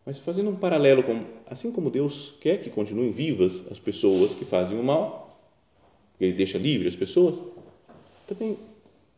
Mas 0.04 0.18
fazendo 0.18 0.50
um 0.50 0.56
paralelo 0.56 1.02
com, 1.02 1.24
assim 1.46 1.70
como 1.72 1.90
Deus 1.90 2.34
quer 2.40 2.58
que 2.58 2.70
continuem 2.70 3.10
vivas 3.10 3.64
as 3.70 3.78
pessoas 3.78 4.34
que 4.34 4.44
fazem 4.44 4.78
o 4.78 4.82
mal, 4.82 5.28
Ele 6.20 6.32
deixa 6.32 6.58
livre 6.58 6.88
as 6.88 6.96
pessoas, 6.96 7.40
também 8.26 8.56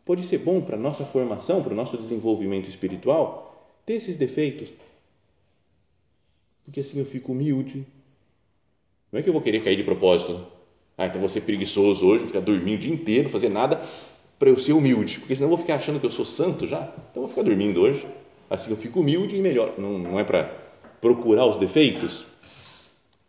pode 0.05 0.25
ser 0.25 0.39
bom 0.39 0.61
para 0.61 0.77
a 0.77 0.79
nossa 0.79 1.05
formação, 1.05 1.63
para 1.63 1.73
o 1.73 1.77
nosso 1.77 1.97
desenvolvimento 1.97 2.69
espiritual, 2.69 3.71
ter 3.87 3.95
esses 3.95 4.17
defeitos. 4.17 4.73
porque 6.65 6.81
assim 6.81 6.99
eu 6.99 7.07
fico 7.07 7.33
humilde. 7.33 7.87
Não 9.11 9.21
é 9.21 9.23
que 9.23 9.29
eu 9.29 9.33
vou 9.33 9.43
querer 9.43 9.63
cair 9.63 9.77
de 9.77 9.85
propósito. 9.85 10.47
Ah, 10.97 11.07
então 11.07 11.27
ser 11.29 11.43
preguiçoso 11.43 12.07
hoje, 12.07 12.27
ficar 12.27 12.41
dormindo 12.41 12.77
o 12.77 12.83
dia 12.83 12.93
inteiro, 12.93 13.29
fazer 13.29 13.49
nada, 13.49 13.81
para 14.39 14.49
eu 14.49 14.59
ser 14.59 14.73
humilde, 14.73 15.21
porque 15.21 15.35
senão 15.35 15.51
eu 15.51 15.57
vou 15.57 15.65
ficar 15.65 15.77
achando 15.77 16.01
que 16.01 16.07
eu 16.07 16.11
sou 16.11 16.25
santo 16.25 16.67
já. 16.67 16.83
Então 16.83 17.23
eu 17.23 17.23
vou 17.23 17.29
ficar 17.29 17.43
dormindo 17.43 17.81
hoje, 17.81 18.07
assim 18.51 18.71
eu 18.71 18.77
fico 18.77 19.01
humilde 19.01 19.37
e 19.37 19.41
melhor. 19.41 19.79
Não, 19.79 19.99
não 19.99 20.19
é 20.19 20.25
para 20.25 20.45
procurar 21.01 21.47
os 21.47 21.57
defeitos, 21.57 22.27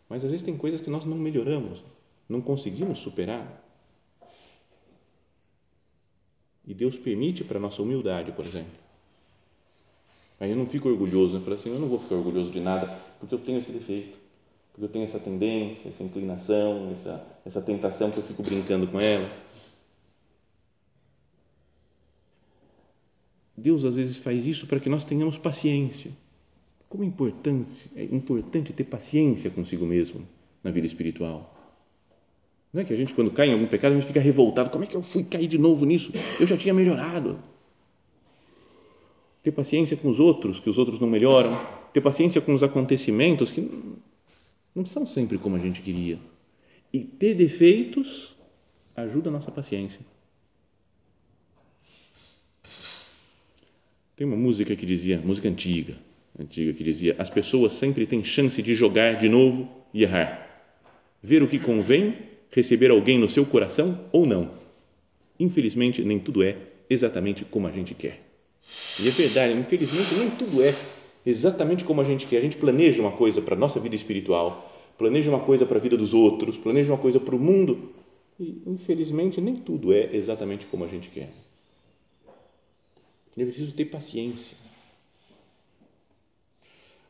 mas 0.10 0.24
às 0.24 0.32
vezes 0.32 0.46
tem 0.46 0.56
coisas 0.58 0.82
que 0.82 0.90
nós 0.90 1.06
não 1.06 1.18
melhoramos, 1.18 1.84
não 2.28 2.42
conseguimos 2.42 3.00
superar. 3.00 3.62
E 6.66 6.74
Deus 6.74 6.98
permite 6.98 7.44
para 7.44 7.58
a 7.58 7.62
nossa 7.62 7.82
humildade, 7.82 8.32
por 8.32 8.46
exemplo. 8.46 8.84
Aí 10.40 10.52
eu 10.52 10.58
não 10.58 10.66
fico 10.66 10.90
orgulhoso, 10.90 11.34
né? 11.34 11.40
eu 11.40 11.42
falo 11.42 11.56
assim, 11.56 11.74
eu 11.74 11.80
não 11.80 11.88
vou 11.88 12.00
ficar 12.00 12.16
orgulhoso 12.16 12.52
de 12.52 12.60
nada, 12.60 12.88
porque 13.20 13.34
eu 13.34 13.40
tenho 13.40 13.60
esse 13.60 13.72
defeito, 13.72 14.18
porque 14.72 14.86
eu 14.86 14.90
tenho 14.90 15.06
essa 15.06 15.20
tendência, 15.20 15.90
essa 15.90 16.04
inclinação, 16.04 16.92
essa, 16.92 17.26
essa 17.46 17.62
tentação 17.62 18.12
que 18.12 18.18
eu 18.18 18.24
fico 18.24 18.44
brincando 18.44 18.88
com 18.88 19.00
ela. 19.00 19.26
Deus 23.56 23.86
às 23.86 23.96
vezes 23.96 24.18
faz 24.18 24.46
isso 24.46 24.68
para 24.68 24.80
que 24.80 24.90
nós 24.90 25.06
tenhamos 25.06 25.38
paciência. 25.38 26.12
Como 26.90 27.04
é 27.04 27.08
importante, 27.08 27.92
é 27.96 28.04
importante 28.04 28.74
ter 28.74 28.84
paciência 28.84 29.50
consigo 29.50 29.86
mesmo 29.86 30.28
na 30.64 30.72
vida 30.72 30.88
espiritual. 30.88 31.54
Não 32.72 32.82
é 32.82 32.86
que 32.86 32.94
a 32.94 32.96
gente, 32.96 33.14
quando 33.14 33.30
cai 33.30 33.50
em 33.50 33.54
algum 33.54 33.68
pecado, 33.68 33.92
a 33.92 33.96
gente 33.96 34.08
fica 34.08 34.20
revoltado. 34.20 34.72
Como 34.72 34.84
é 34.84 34.88
que 34.88 34.98
eu 34.98 35.02
fui 35.04 35.24
cair 35.24 35.48
de 35.48 35.60
novo 35.60 35.86
nisso? 35.86 36.12
Eu 36.40 36.48
já 36.48 36.58
tinha 36.58 36.74
melhorado. 36.74 37.40
Ter 39.44 39.52
paciência 39.52 39.96
com 39.96 40.10
os 40.10 40.20
outros, 40.20 40.60
que 40.60 40.70
os 40.70 40.78
outros 40.80 41.00
não 41.00 41.08
melhoram. 41.08 41.56
Ter 41.94 42.02
paciência 42.02 42.42
com 42.42 42.54
os 42.54 42.64
acontecimentos 42.64 43.52
que 43.52 43.70
não 44.74 44.86
são 44.86 45.06
sempre 45.06 45.38
como 45.38 45.56
a 45.56 45.60
gente 45.60 45.82
queria. 45.82 46.20
E 46.92 47.04
ter 47.04 47.36
defeitos 47.36 48.36
ajuda 48.96 49.30
a 49.30 49.34
nossa 49.34 49.52
paciência. 49.52 50.02
Tem 54.24 54.30
uma 54.30 54.38
música 54.38 54.74
que 54.74 54.86
dizia, 54.86 55.22
música 55.22 55.50
antiga, 55.50 55.98
antiga 56.40 56.72
que 56.72 56.82
dizia: 56.82 57.14
as 57.20 57.30
pessoas 57.30 57.74
sempre 57.74 58.08
têm 58.08 58.24
chance 58.24 58.62
de 58.62 58.74
jogar 58.74 59.20
de 59.20 59.28
novo 59.28 59.70
e 59.94 60.04
errar. 60.04 60.64
Ver 61.22 61.44
o 61.44 61.48
que 61.50 61.60
convém, 61.60 62.16
receber 62.50 62.90
alguém 62.90 63.20
no 63.20 63.28
seu 63.28 63.46
coração 63.46 64.00
ou 64.14 64.26
não. 64.26 64.50
Infelizmente, 65.38 66.02
nem 66.06 66.20
tudo 66.20 66.42
é 66.42 66.56
exatamente 66.90 67.44
como 67.44 67.68
a 67.68 67.72
gente 67.74 67.94
quer. 67.94 68.22
E 69.02 69.10
é 69.10 69.12
verdade, 69.12 69.60
infelizmente, 69.60 70.16
nem 70.16 70.30
tudo 70.30 70.64
é 70.64 70.74
exatamente 71.26 71.84
como 71.84 72.00
a 72.00 72.06
gente 72.06 72.26
quer. 72.26 72.38
A 72.38 72.42
gente 72.42 72.56
planeja 72.56 73.02
uma 73.02 73.12
coisa 73.12 73.42
para 73.42 73.56
a 73.56 73.60
nossa 73.60 73.78
vida 73.78 73.94
espiritual, 73.94 74.74
planeja 74.98 75.30
uma 75.30 75.42
coisa 75.42 75.66
para 75.66 75.78
a 75.78 75.82
vida 75.82 75.98
dos 75.98 76.14
outros, 76.14 76.58
planeja 76.58 76.94
uma 76.94 76.98
coisa 76.98 77.20
para 77.20 77.36
o 77.36 77.40
mundo 77.40 77.92
e, 78.40 78.62
infelizmente, 78.66 79.42
nem 79.42 79.58
tudo 79.58 79.92
é 79.92 80.16
exatamente 80.16 80.66
como 80.68 80.86
a 80.86 80.88
gente 80.88 81.10
quer. 81.10 81.43
Eu 83.36 83.48
preciso 83.48 83.74
ter 83.74 83.86
paciência. 83.86 84.56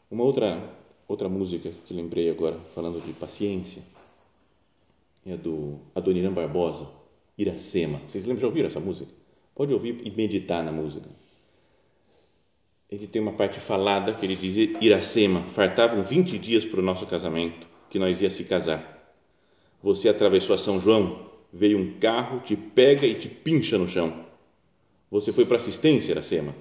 Uma 0.09 0.23
outra 0.23 0.81
outra 1.05 1.27
música 1.27 1.69
que 1.85 1.93
lembrei 1.93 2.29
agora, 2.29 2.57
falando 2.73 3.03
de 3.05 3.11
paciência, 3.13 3.83
é 5.25 5.35
do 5.35 5.79
Adoniran 5.93 6.31
Barbosa, 6.31 6.87
Iracema. 7.37 7.99
Vocês 8.07 8.25
lembram, 8.25 8.41
já 8.41 8.47
ouviram 8.47 8.67
essa 8.67 8.79
música? 8.79 9.11
Pode 9.53 9.73
ouvir 9.73 10.01
e 10.05 10.11
meditar 10.11 10.63
na 10.63 10.71
música. 10.71 11.07
Ele 12.89 13.05
tem 13.05 13.21
uma 13.21 13.33
parte 13.33 13.59
falada 13.59 14.13
que 14.13 14.25
ele 14.25 14.35
diz: 14.35 14.55
Iracema, 14.81 15.41
fartavam 15.41 16.03
20 16.03 16.37
dias 16.37 16.63
para 16.63 16.79
o 16.79 16.83
nosso 16.83 17.05
casamento, 17.05 17.67
que 17.89 17.99
nós 17.99 18.21
ia 18.21 18.29
se 18.29 18.45
casar. 18.45 18.91
Você 19.81 20.07
atravessou 20.07 20.55
a 20.55 20.57
São 20.57 20.79
João, 20.79 21.29
veio 21.51 21.77
um 21.77 21.99
carro, 21.99 22.39
te 22.39 22.55
pega 22.55 23.05
e 23.05 23.13
te 23.15 23.27
pincha 23.27 23.77
no 23.77 23.89
chão 23.89 24.32
você 25.13 25.31
foi 25.31 25.45
para 25.45 25.57
assistência, 25.57 26.11
Iracema. 26.11 26.55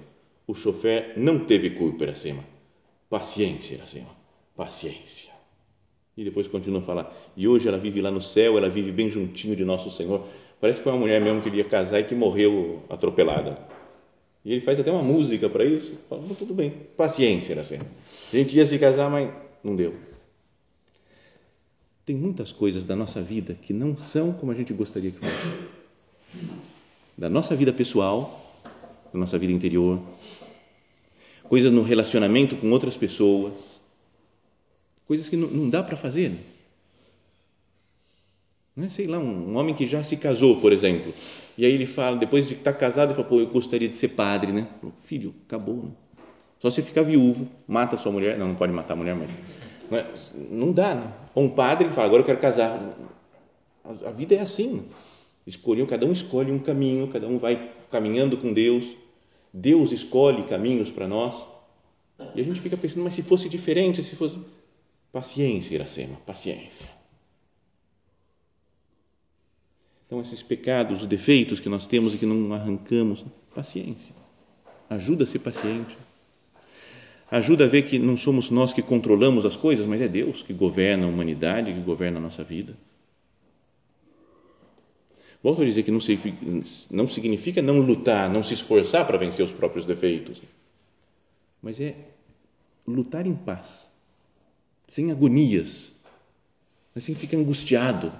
O 0.45 0.53
chofer 0.53 1.13
não 1.17 1.43
teve 1.43 1.71
culpa, 1.71 2.03
Iracema. 2.03 2.45
Paciência, 3.09 3.73
Iracema. 3.73 4.11
Paciência. 4.55 5.31
E 6.15 6.23
depois 6.23 6.47
continua 6.47 6.79
a 6.79 6.83
falar. 6.83 7.17
E 7.35 7.47
hoje 7.47 7.67
ela 7.67 7.79
vive 7.79 7.99
lá 7.99 8.11
no 8.11 8.21
céu, 8.21 8.55
ela 8.55 8.69
vive 8.69 8.91
bem 8.91 9.09
juntinho 9.09 9.55
de 9.55 9.65
Nosso 9.65 9.89
Senhor. 9.89 10.23
Parece 10.61 10.77
que 10.77 10.83
foi 10.83 10.91
uma 10.91 10.99
mulher 10.99 11.19
mesmo 11.19 11.41
que 11.41 11.49
queria 11.49 11.63
casar 11.63 12.01
e 12.01 12.03
que 12.03 12.13
morreu 12.13 12.83
atropelada. 12.91 13.57
E 14.45 14.51
ele 14.51 14.61
faz 14.61 14.79
até 14.79 14.91
uma 14.91 15.01
música 15.01 15.49
para 15.49 15.65
isso. 15.65 15.97
Fala, 16.07 16.21
tudo 16.37 16.53
bem, 16.53 16.69
paciência, 16.95 17.53
Iracema. 17.53 17.87
A 18.31 18.35
gente 18.35 18.55
ia 18.55 18.67
se 18.67 18.77
casar, 18.77 19.09
mas 19.09 19.33
não 19.63 19.75
deu. 19.75 19.95
Tem 22.05 22.15
muitas 22.15 22.51
coisas 22.51 22.85
da 22.85 22.95
nossa 22.95 23.19
vida 23.19 23.55
que 23.59 23.73
não 23.73 23.97
são 23.97 24.31
como 24.31 24.51
a 24.51 24.55
gente 24.55 24.73
gostaria 24.73 25.09
que 25.09 25.17
fossem. 25.17 25.51
Da 27.17 27.27
nossa 27.27 27.55
vida 27.55 27.73
pessoal 27.73 28.42
na 29.13 29.19
nossa 29.19 29.37
vida 29.37 29.53
interior, 29.53 30.01
coisas 31.43 31.71
no 31.71 31.83
relacionamento 31.83 32.55
com 32.55 32.69
outras 32.71 32.97
pessoas, 32.97 33.81
coisas 35.07 35.29
que 35.29 35.37
não, 35.37 35.47
não 35.47 35.69
dá 35.69 35.83
para 35.83 35.95
fazer. 35.95 36.31
Não 38.75 38.87
é? 38.87 38.89
Sei 38.89 39.05
lá, 39.05 39.19
um, 39.19 39.51
um, 39.51 39.57
homem 39.57 39.75
que 39.75 39.87
já 39.87 40.03
se 40.03 40.17
casou, 40.17 40.59
por 40.59 40.73
exemplo, 40.73 41.13
e 41.57 41.65
aí 41.65 41.71
ele 41.71 41.85
fala, 41.85 42.17
depois 42.17 42.47
de 42.47 42.55
estar 42.55 42.73
casado, 42.73 43.09
ele 43.09 43.15
fala, 43.15 43.27
pô, 43.27 43.39
eu 43.39 43.47
gostaria 43.47 43.87
de 43.87 43.93
ser 43.93 44.09
padre, 44.09 44.51
né? 44.51 44.67
Filho, 45.03 45.33
acabou, 45.47 45.75
né? 45.75 45.91
Só 46.59 46.71
se 46.71 46.81
ficar 46.81 47.03
viúvo, 47.03 47.47
mata 47.67 47.97
sua 47.97 48.11
mulher, 48.11 48.37
não, 48.37 48.47
não 48.47 48.55
pode 48.55 48.71
matar 48.71 48.93
a 48.93 48.97
mulher, 48.97 49.15
mas 49.15 49.31
não, 49.91 49.97
é, 49.97 50.07
não 50.49 50.71
dá, 50.71 50.95
né? 50.95 51.13
Ou 51.35 51.43
um 51.43 51.49
padre 51.49 51.87
que 51.87 51.93
fala, 51.93 52.07
agora 52.07 52.21
eu 52.21 52.25
quero 52.25 52.39
casar. 52.39 52.79
A, 53.83 54.09
a 54.09 54.11
vida 54.11 54.33
é 54.33 54.39
assim, 54.39 54.75
né? 54.75 55.85
cada 55.87 56.05
um 56.05 56.11
escolhe 56.11 56.51
um 56.51 56.59
caminho, 56.59 57.07
cada 57.09 57.27
um 57.27 57.37
vai 57.37 57.71
caminhando 57.91 58.37
com 58.37 58.53
Deus, 58.53 58.95
Deus 59.53 59.91
escolhe 59.91 60.43
caminhos 60.43 60.89
para 60.89 61.07
nós 61.07 61.45
e 62.35 62.41
a 62.41 62.43
gente 62.43 62.59
fica 62.59 62.75
pensando, 62.75 63.03
mas 63.03 63.13
se 63.13 63.21
fosse 63.21 63.47
diferente, 63.47 64.01
se 64.01 64.15
fosse. 64.15 64.39
Paciência, 65.11 65.75
Iracema, 65.75 66.15
paciência. 66.25 66.87
Então, 70.07 70.19
esses 70.19 70.41
pecados, 70.41 71.01
os 71.01 71.07
defeitos 71.07 71.59
que 71.59 71.69
nós 71.69 71.85
temos 71.85 72.15
e 72.15 72.17
que 72.17 72.25
não 72.25 72.51
arrancamos, 72.53 73.23
paciência. 73.53 74.15
Ajuda 74.89 75.23
a 75.23 75.27
ser 75.27 75.39
paciente. 75.39 75.95
Ajuda 77.29 77.65
a 77.65 77.67
ver 77.67 77.83
que 77.83 77.99
não 77.99 78.17
somos 78.17 78.49
nós 78.49 78.73
que 78.73 78.81
controlamos 78.81 79.45
as 79.45 79.55
coisas, 79.55 79.85
mas 79.85 80.01
é 80.01 80.07
Deus 80.07 80.41
que 80.41 80.53
governa 80.53 81.05
a 81.05 81.09
humanidade, 81.09 81.73
que 81.73 81.79
governa 81.79 82.17
a 82.17 82.21
nossa 82.21 82.43
vida. 82.43 82.75
Volto 85.43 85.61
a 85.61 85.65
dizer 85.65 85.83
que 85.83 85.91
não 85.91 85.99
significa, 87.05 87.61
não 87.61 87.81
lutar, 87.81 88.29
não 88.29 88.41
se 88.41 88.53
esforçar 88.53 89.05
para 89.05 89.17
vencer 89.17 89.43
os 89.43 89.51
próprios 89.51 89.85
defeitos, 89.85 90.41
mas 91.61 91.81
é 91.81 91.93
lutar 92.87 93.27
em 93.27 93.33
paz, 93.33 93.91
sem 94.87 95.11
agonias, 95.11 95.95
sem 96.95 97.13
ficar 97.13 97.35
angustiado. 97.35 98.13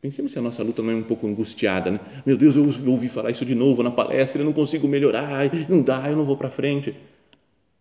Pensemos 0.00 0.30
se 0.30 0.38
a 0.38 0.42
nossa 0.42 0.62
luta 0.62 0.82
não 0.82 0.92
é 0.92 0.94
um 0.94 1.02
pouco 1.02 1.26
angustiada, 1.26 1.90
né? 1.90 1.98
Meu 2.24 2.36
Deus, 2.36 2.54
eu 2.54 2.64
ouvi 2.92 3.08
falar 3.08 3.30
isso 3.30 3.44
de 3.44 3.56
novo 3.56 3.82
na 3.82 3.90
palestra, 3.90 4.42
eu 4.42 4.46
não 4.46 4.52
consigo 4.52 4.86
melhorar, 4.86 5.50
não 5.68 5.82
dá, 5.82 6.08
eu 6.08 6.16
não 6.16 6.24
vou 6.24 6.36
para 6.36 6.48
frente. 6.48 6.94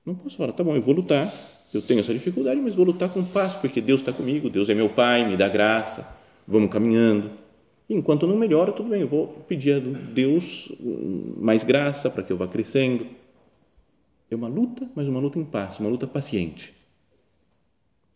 Não 0.04 0.15
posso 0.15 0.38
falar, 0.38 0.54
tá 0.54 0.63
bom, 0.63 0.76
eu 0.76 0.82
vou 0.82 0.95
lutar, 0.95 1.32
eu 1.71 1.84
tenho 1.84 2.00
essa 2.00 2.13
dificuldade, 2.13 2.60
mas 2.60 2.74
vou 2.74 2.86
lutar 2.86 3.10
com 3.10 3.24
paz, 3.24 3.54
porque 3.54 3.80
Deus 3.80 4.02
está 4.02 4.12
comigo, 4.12 4.50
Deus 4.50 4.69
é 4.69 4.74
meu 4.74 4.89
Pai, 4.89 5.28
me 5.28 5.38
dá 5.38 5.48
graça, 5.48 6.17
vamos 6.48 6.71
caminhando 6.71 7.45
Enquanto 7.89 8.26
não 8.26 8.36
melhora, 8.36 8.71
tudo 8.71 8.89
bem, 8.89 9.02
eu 9.02 9.08
vou 9.08 9.28
pedir 9.48 9.76
a 9.76 9.80
Deus 9.80 10.71
mais 11.38 11.63
graça 11.63 12.10
para 12.10 12.24
que 12.24 12.34
eu 12.34 12.38
vá 12.38 12.48
crescendo. 12.48 13.06
É 14.30 14.36
uma 14.36 14.48
luta, 14.48 14.89
mas 14.95 15.08
uma 15.08 15.19
luta 15.19 15.38
em 15.38 15.45
paz, 15.45 15.80
uma 15.80 15.89
luta 15.89 16.08
paciente. 16.08 16.74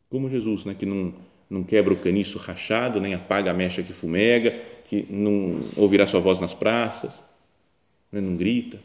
Como 0.09 0.27
Jesus, 0.27 0.65
né, 0.65 0.73
que 0.73 0.87
não, 0.87 1.13
não 1.47 1.63
quebra 1.63 1.93
o 1.93 1.97
caniço 1.97 2.39
rachado, 2.39 2.99
nem 2.99 3.13
apaga 3.13 3.51
a 3.51 3.53
mecha 3.53 3.83
que 3.83 3.93
fumega, 3.93 4.59
que 4.89 5.05
não 5.07 5.61
ouvirá 5.77 6.07
sua 6.07 6.19
voz 6.19 6.39
nas 6.39 6.55
praças, 6.55 7.23
né, 8.11 8.19
não 8.19 8.35
grita. 8.35 8.79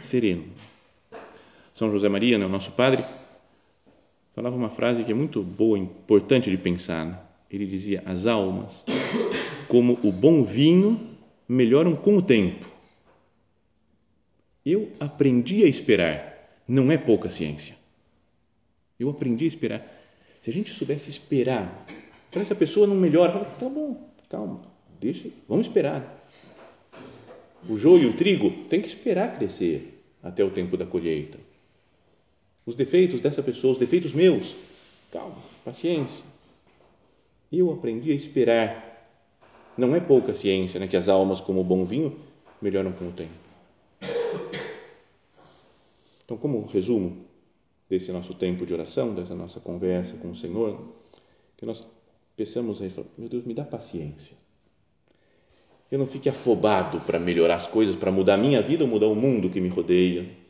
Sereno. 0.00 0.44
São 1.74 1.90
José 1.90 2.10
Maria, 2.10 2.36
né, 2.36 2.44
o 2.44 2.50
nosso 2.50 2.72
padre, 2.72 3.02
falava 4.34 4.56
uma 4.56 4.70
frase 4.70 5.04
que 5.04 5.12
é 5.12 5.14
muito 5.14 5.42
boa, 5.42 5.78
importante 5.78 6.50
de 6.50 6.58
pensar. 6.58 7.06
Né? 7.06 7.18
Ele 7.50 7.66
dizia: 7.66 8.02
as 8.04 8.26
almas, 8.26 8.84
como 9.68 9.98
o 10.02 10.10
bom 10.10 10.42
vinho, 10.42 11.00
melhoram 11.48 11.94
com 11.94 12.16
o 12.16 12.22
tempo. 12.22 12.68
Eu 14.64 14.90
aprendi 14.98 15.62
a 15.64 15.68
esperar. 15.68 16.32
Não 16.66 16.90
é 16.90 16.96
pouca 16.96 17.28
ciência. 17.28 17.76
Eu 18.98 19.10
aprendi 19.10 19.44
a 19.44 19.48
esperar. 19.48 19.86
Se 20.42 20.50
a 20.50 20.52
gente 20.52 20.72
soubesse 20.72 21.10
esperar, 21.10 21.86
para 22.30 22.42
essa 22.42 22.54
pessoa 22.54 22.86
não 22.86 22.96
melhora, 22.96 23.32
fala, 23.32 23.44
tá 23.44 23.68
bom, 23.68 24.10
calma, 24.28 24.62
deixa, 25.00 25.28
vamos 25.48 25.66
esperar. 25.66 26.28
O 27.68 27.76
joio 27.76 28.04
e 28.04 28.06
o 28.06 28.12
trigo 28.14 28.50
tem 28.68 28.80
que 28.80 28.88
esperar 28.88 29.36
crescer. 29.36 30.02
até 30.22 30.42
o 30.42 30.50
tempo 30.50 30.76
da 30.76 30.86
colheita. 30.86 31.38
Os 32.66 32.74
defeitos 32.74 33.20
dessa 33.20 33.42
pessoa, 33.42 33.72
os 33.72 33.78
defeitos 33.78 34.14
meus, 34.14 34.54
calma, 35.12 35.36
paciência. 35.64 36.24
Eu 37.52 37.72
aprendi 37.72 38.10
a 38.10 38.14
esperar. 38.14 38.92
Não 39.76 39.94
é 39.94 40.00
pouca 40.00 40.34
ciência, 40.34 40.80
né, 40.80 40.86
que 40.86 40.96
as 40.96 41.08
almas, 41.08 41.40
como 41.40 41.60
o 41.60 41.64
bom 41.64 41.84
vinho, 41.84 42.18
melhoram 42.60 42.92
com 42.92 43.08
o 43.08 43.12
tempo. 43.12 43.32
Então, 46.24 46.36
como 46.36 46.64
resumo 46.66 47.24
desse 47.88 48.10
nosso 48.10 48.34
tempo 48.34 48.64
de 48.64 48.72
oração, 48.72 49.14
dessa 49.14 49.34
nossa 49.34 49.60
conversa 49.60 50.16
com 50.16 50.30
o 50.30 50.36
Senhor, 50.36 50.80
que 51.56 51.66
nós 51.66 51.84
peçamos 52.36 52.80
aí, 52.80 52.90
meu 53.18 53.28
Deus, 53.28 53.44
me 53.44 53.52
dá 53.52 53.64
paciência. 53.64 54.36
Que 55.88 55.94
eu 55.94 55.98
não 55.98 56.06
fique 56.06 56.28
afobado 56.28 56.98
para 57.00 57.18
melhorar 57.18 57.56
as 57.56 57.66
coisas, 57.66 57.94
para 57.94 58.10
mudar 58.10 58.34
a 58.34 58.38
minha 58.38 58.62
vida 58.62 58.84
ou 58.84 58.88
mudar 58.88 59.06
o 59.06 59.14
mundo 59.14 59.50
que 59.50 59.60
me 59.60 59.68
rodeia. 59.68 60.43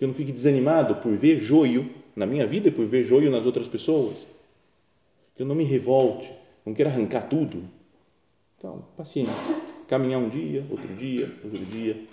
Que 0.00 0.04
eu 0.04 0.08
não 0.08 0.14
fique 0.14 0.32
desanimado 0.32 0.96
por 0.96 1.14
ver 1.16 1.40
joio 1.40 1.88
na 2.16 2.26
minha 2.26 2.44
vida 2.44 2.66
e 2.66 2.72
por 2.72 2.84
ver 2.86 3.04
joio 3.04 3.30
nas 3.30 3.46
outras 3.46 3.68
pessoas. 3.68 4.26
Que 5.36 5.42
eu 5.42 5.46
não 5.46 5.54
me 5.54 5.62
revolte, 5.62 6.28
não 6.66 6.74
queira 6.74 6.90
arrancar 6.90 7.28
tudo. 7.28 7.62
Então, 8.58 8.84
paciência. 8.96 9.32
Caminhar 9.86 10.20
um 10.20 10.28
dia, 10.28 10.66
outro 10.68 10.92
dia, 10.96 11.32
outro 11.44 11.64
dia, 11.64 12.04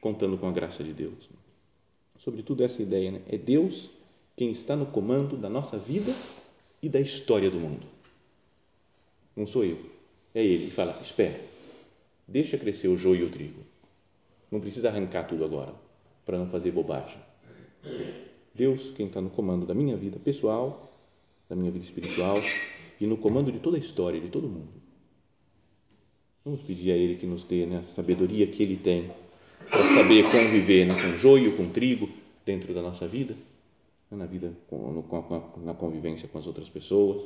contando 0.00 0.38
com 0.38 0.48
a 0.48 0.52
graça 0.52 0.82
de 0.82 0.94
Deus 0.94 1.28
sobretudo 2.22 2.62
essa 2.62 2.80
ideia, 2.80 3.10
né? 3.10 3.20
é 3.28 3.36
Deus 3.36 3.90
quem 4.36 4.50
está 4.50 4.76
no 4.76 4.86
comando 4.86 5.36
da 5.36 5.50
nossa 5.50 5.76
vida 5.76 6.14
e 6.80 6.88
da 6.88 7.00
história 7.00 7.50
do 7.50 7.58
mundo. 7.58 7.84
Não 9.34 9.46
sou 9.46 9.64
eu, 9.64 9.78
é 10.34 10.44
Ele 10.44 10.66
que 10.66 10.74
fala: 10.74 10.98
espera, 11.02 11.40
deixa 12.26 12.56
crescer 12.56 12.88
o 12.88 12.96
joio 12.96 13.22
e 13.22 13.24
o 13.24 13.30
trigo. 13.30 13.60
Não 14.50 14.60
precisa 14.60 14.88
arrancar 14.88 15.24
tudo 15.24 15.44
agora, 15.44 15.74
para 16.24 16.38
não 16.38 16.46
fazer 16.46 16.70
bobagem. 16.70 17.18
Deus 18.54 18.90
quem 18.90 19.06
está 19.06 19.20
no 19.20 19.30
comando 19.30 19.66
da 19.66 19.74
minha 19.74 19.96
vida 19.96 20.18
pessoal, 20.18 20.92
da 21.48 21.56
minha 21.56 21.70
vida 21.70 21.84
espiritual 21.84 22.40
e 23.00 23.06
no 23.06 23.16
comando 23.16 23.50
de 23.50 23.58
toda 23.58 23.76
a 23.76 23.80
história, 23.80 24.20
de 24.20 24.28
todo 24.28 24.48
mundo. 24.48 24.68
Vamos 26.44 26.60
pedir 26.62 26.92
a 26.92 26.96
Ele 26.96 27.16
que 27.16 27.26
nos 27.26 27.44
dê 27.44 27.66
né, 27.66 27.78
a 27.78 27.82
sabedoria 27.82 28.46
que 28.46 28.62
Ele 28.62 28.76
tem 28.76 29.10
para 29.70 29.82
saber 29.82 30.24
conviver 30.24 30.86
né, 30.86 30.94
com 30.94 31.18
joio, 31.18 31.56
com 31.56 31.70
trigo 31.70 32.08
dentro 32.44 32.74
da 32.74 32.82
nossa 32.82 33.06
vida, 33.06 33.34
né, 34.10 34.18
na 34.18 34.26
vida, 34.26 34.52
na 35.64 35.74
convivência 35.74 36.28
com 36.28 36.38
as 36.38 36.46
outras 36.46 36.68
pessoas. 36.68 37.22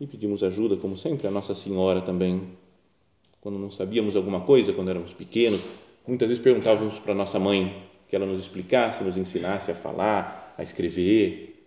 E 0.00 0.06
pedimos 0.06 0.42
ajuda, 0.42 0.76
como 0.76 0.96
sempre, 0.96 1.26
a 1.26 1.30
Nossa 1.30 1.54
Senhora 1.54 2.00
também, 2.00 2.42
quando 3.40 3.58
não 3.58 3.70
sabíamos 3.70 4.16
alguma 4.16 4.40
coisa, 4.40 4.72
quando 4.72 4.88
éramos 4.88 5.12
pequenos, 5.12 5.60
muitas 6.06 6.28
vezes 6.28 6.42
perguntávamos 6.42 6.98
para 6.98 7.14
nossa 7.14 7.38
mãe 7.38 7.89
que 8.10 8.16
ela 8.16 8.26
nos 8.26 8.40
explicasse, 8.40 9.04
nos 9.04 9.16
ensinasse 9.16 9.70
a 9.70 9.74
falar, 9.74 10.52
a 10.58 10.64
escrever. 10.64 11.64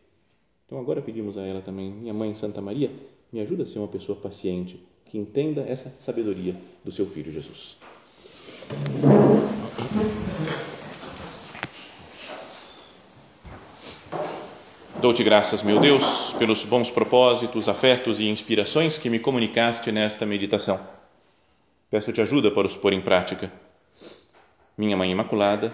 Então 0.66 0.78
agora 0.78 1.02
pedimos 1.02 1.38
a 1.38 1.42
ela 1.42 1.62
também, 1.62 1.90
minha 1.90 2.14
mãe 2.14 2.36
Santa 2.36 2.62
Maria, 2.62 2.92
me 3.32 3.40
ajuda 3.40 3.64
a 3.64 3.66
ser 3.66 3.80
uma 3.80 3.88
pessoa 3.88 4.20
paciente, 4.20 4.78
que 5.06 5.18
entenda 5.18 5.62
essa 5.62 5.90
sabedoria 6.02 6.54
do 6.84 6.92
seu 6.92 7.08
filho 7.08 7.32
Jesus. 7.32 7.78
Dou-te 15.00 15.24
graças, 15.24 15.64
meu 15.64 15.80
Deus, 15.80 16.34
pelos 16.38 16.66
bons 16.66 16.90
propósitos, 16.90 17.70
afetos 17.70 18.20
e 18.20 18.28
inspirações 18.28 18.98
que 18.98 19.10
me 19.10 19.20
comunicaste 19.20 19.94
nesta 19.94 20.26
meditação. 20.26 20.78
Peço-te 21.90 22.20
ajuda 22.20 22.52
para 22.52 22.68
os 22.68 22.76
pôr 22.76 22.92
em 22.92 23.02
prática. 23.02 23.50
Minha 24.78 24.98
Mãe 24.98 25.12
Imaculada, 25.12 25.74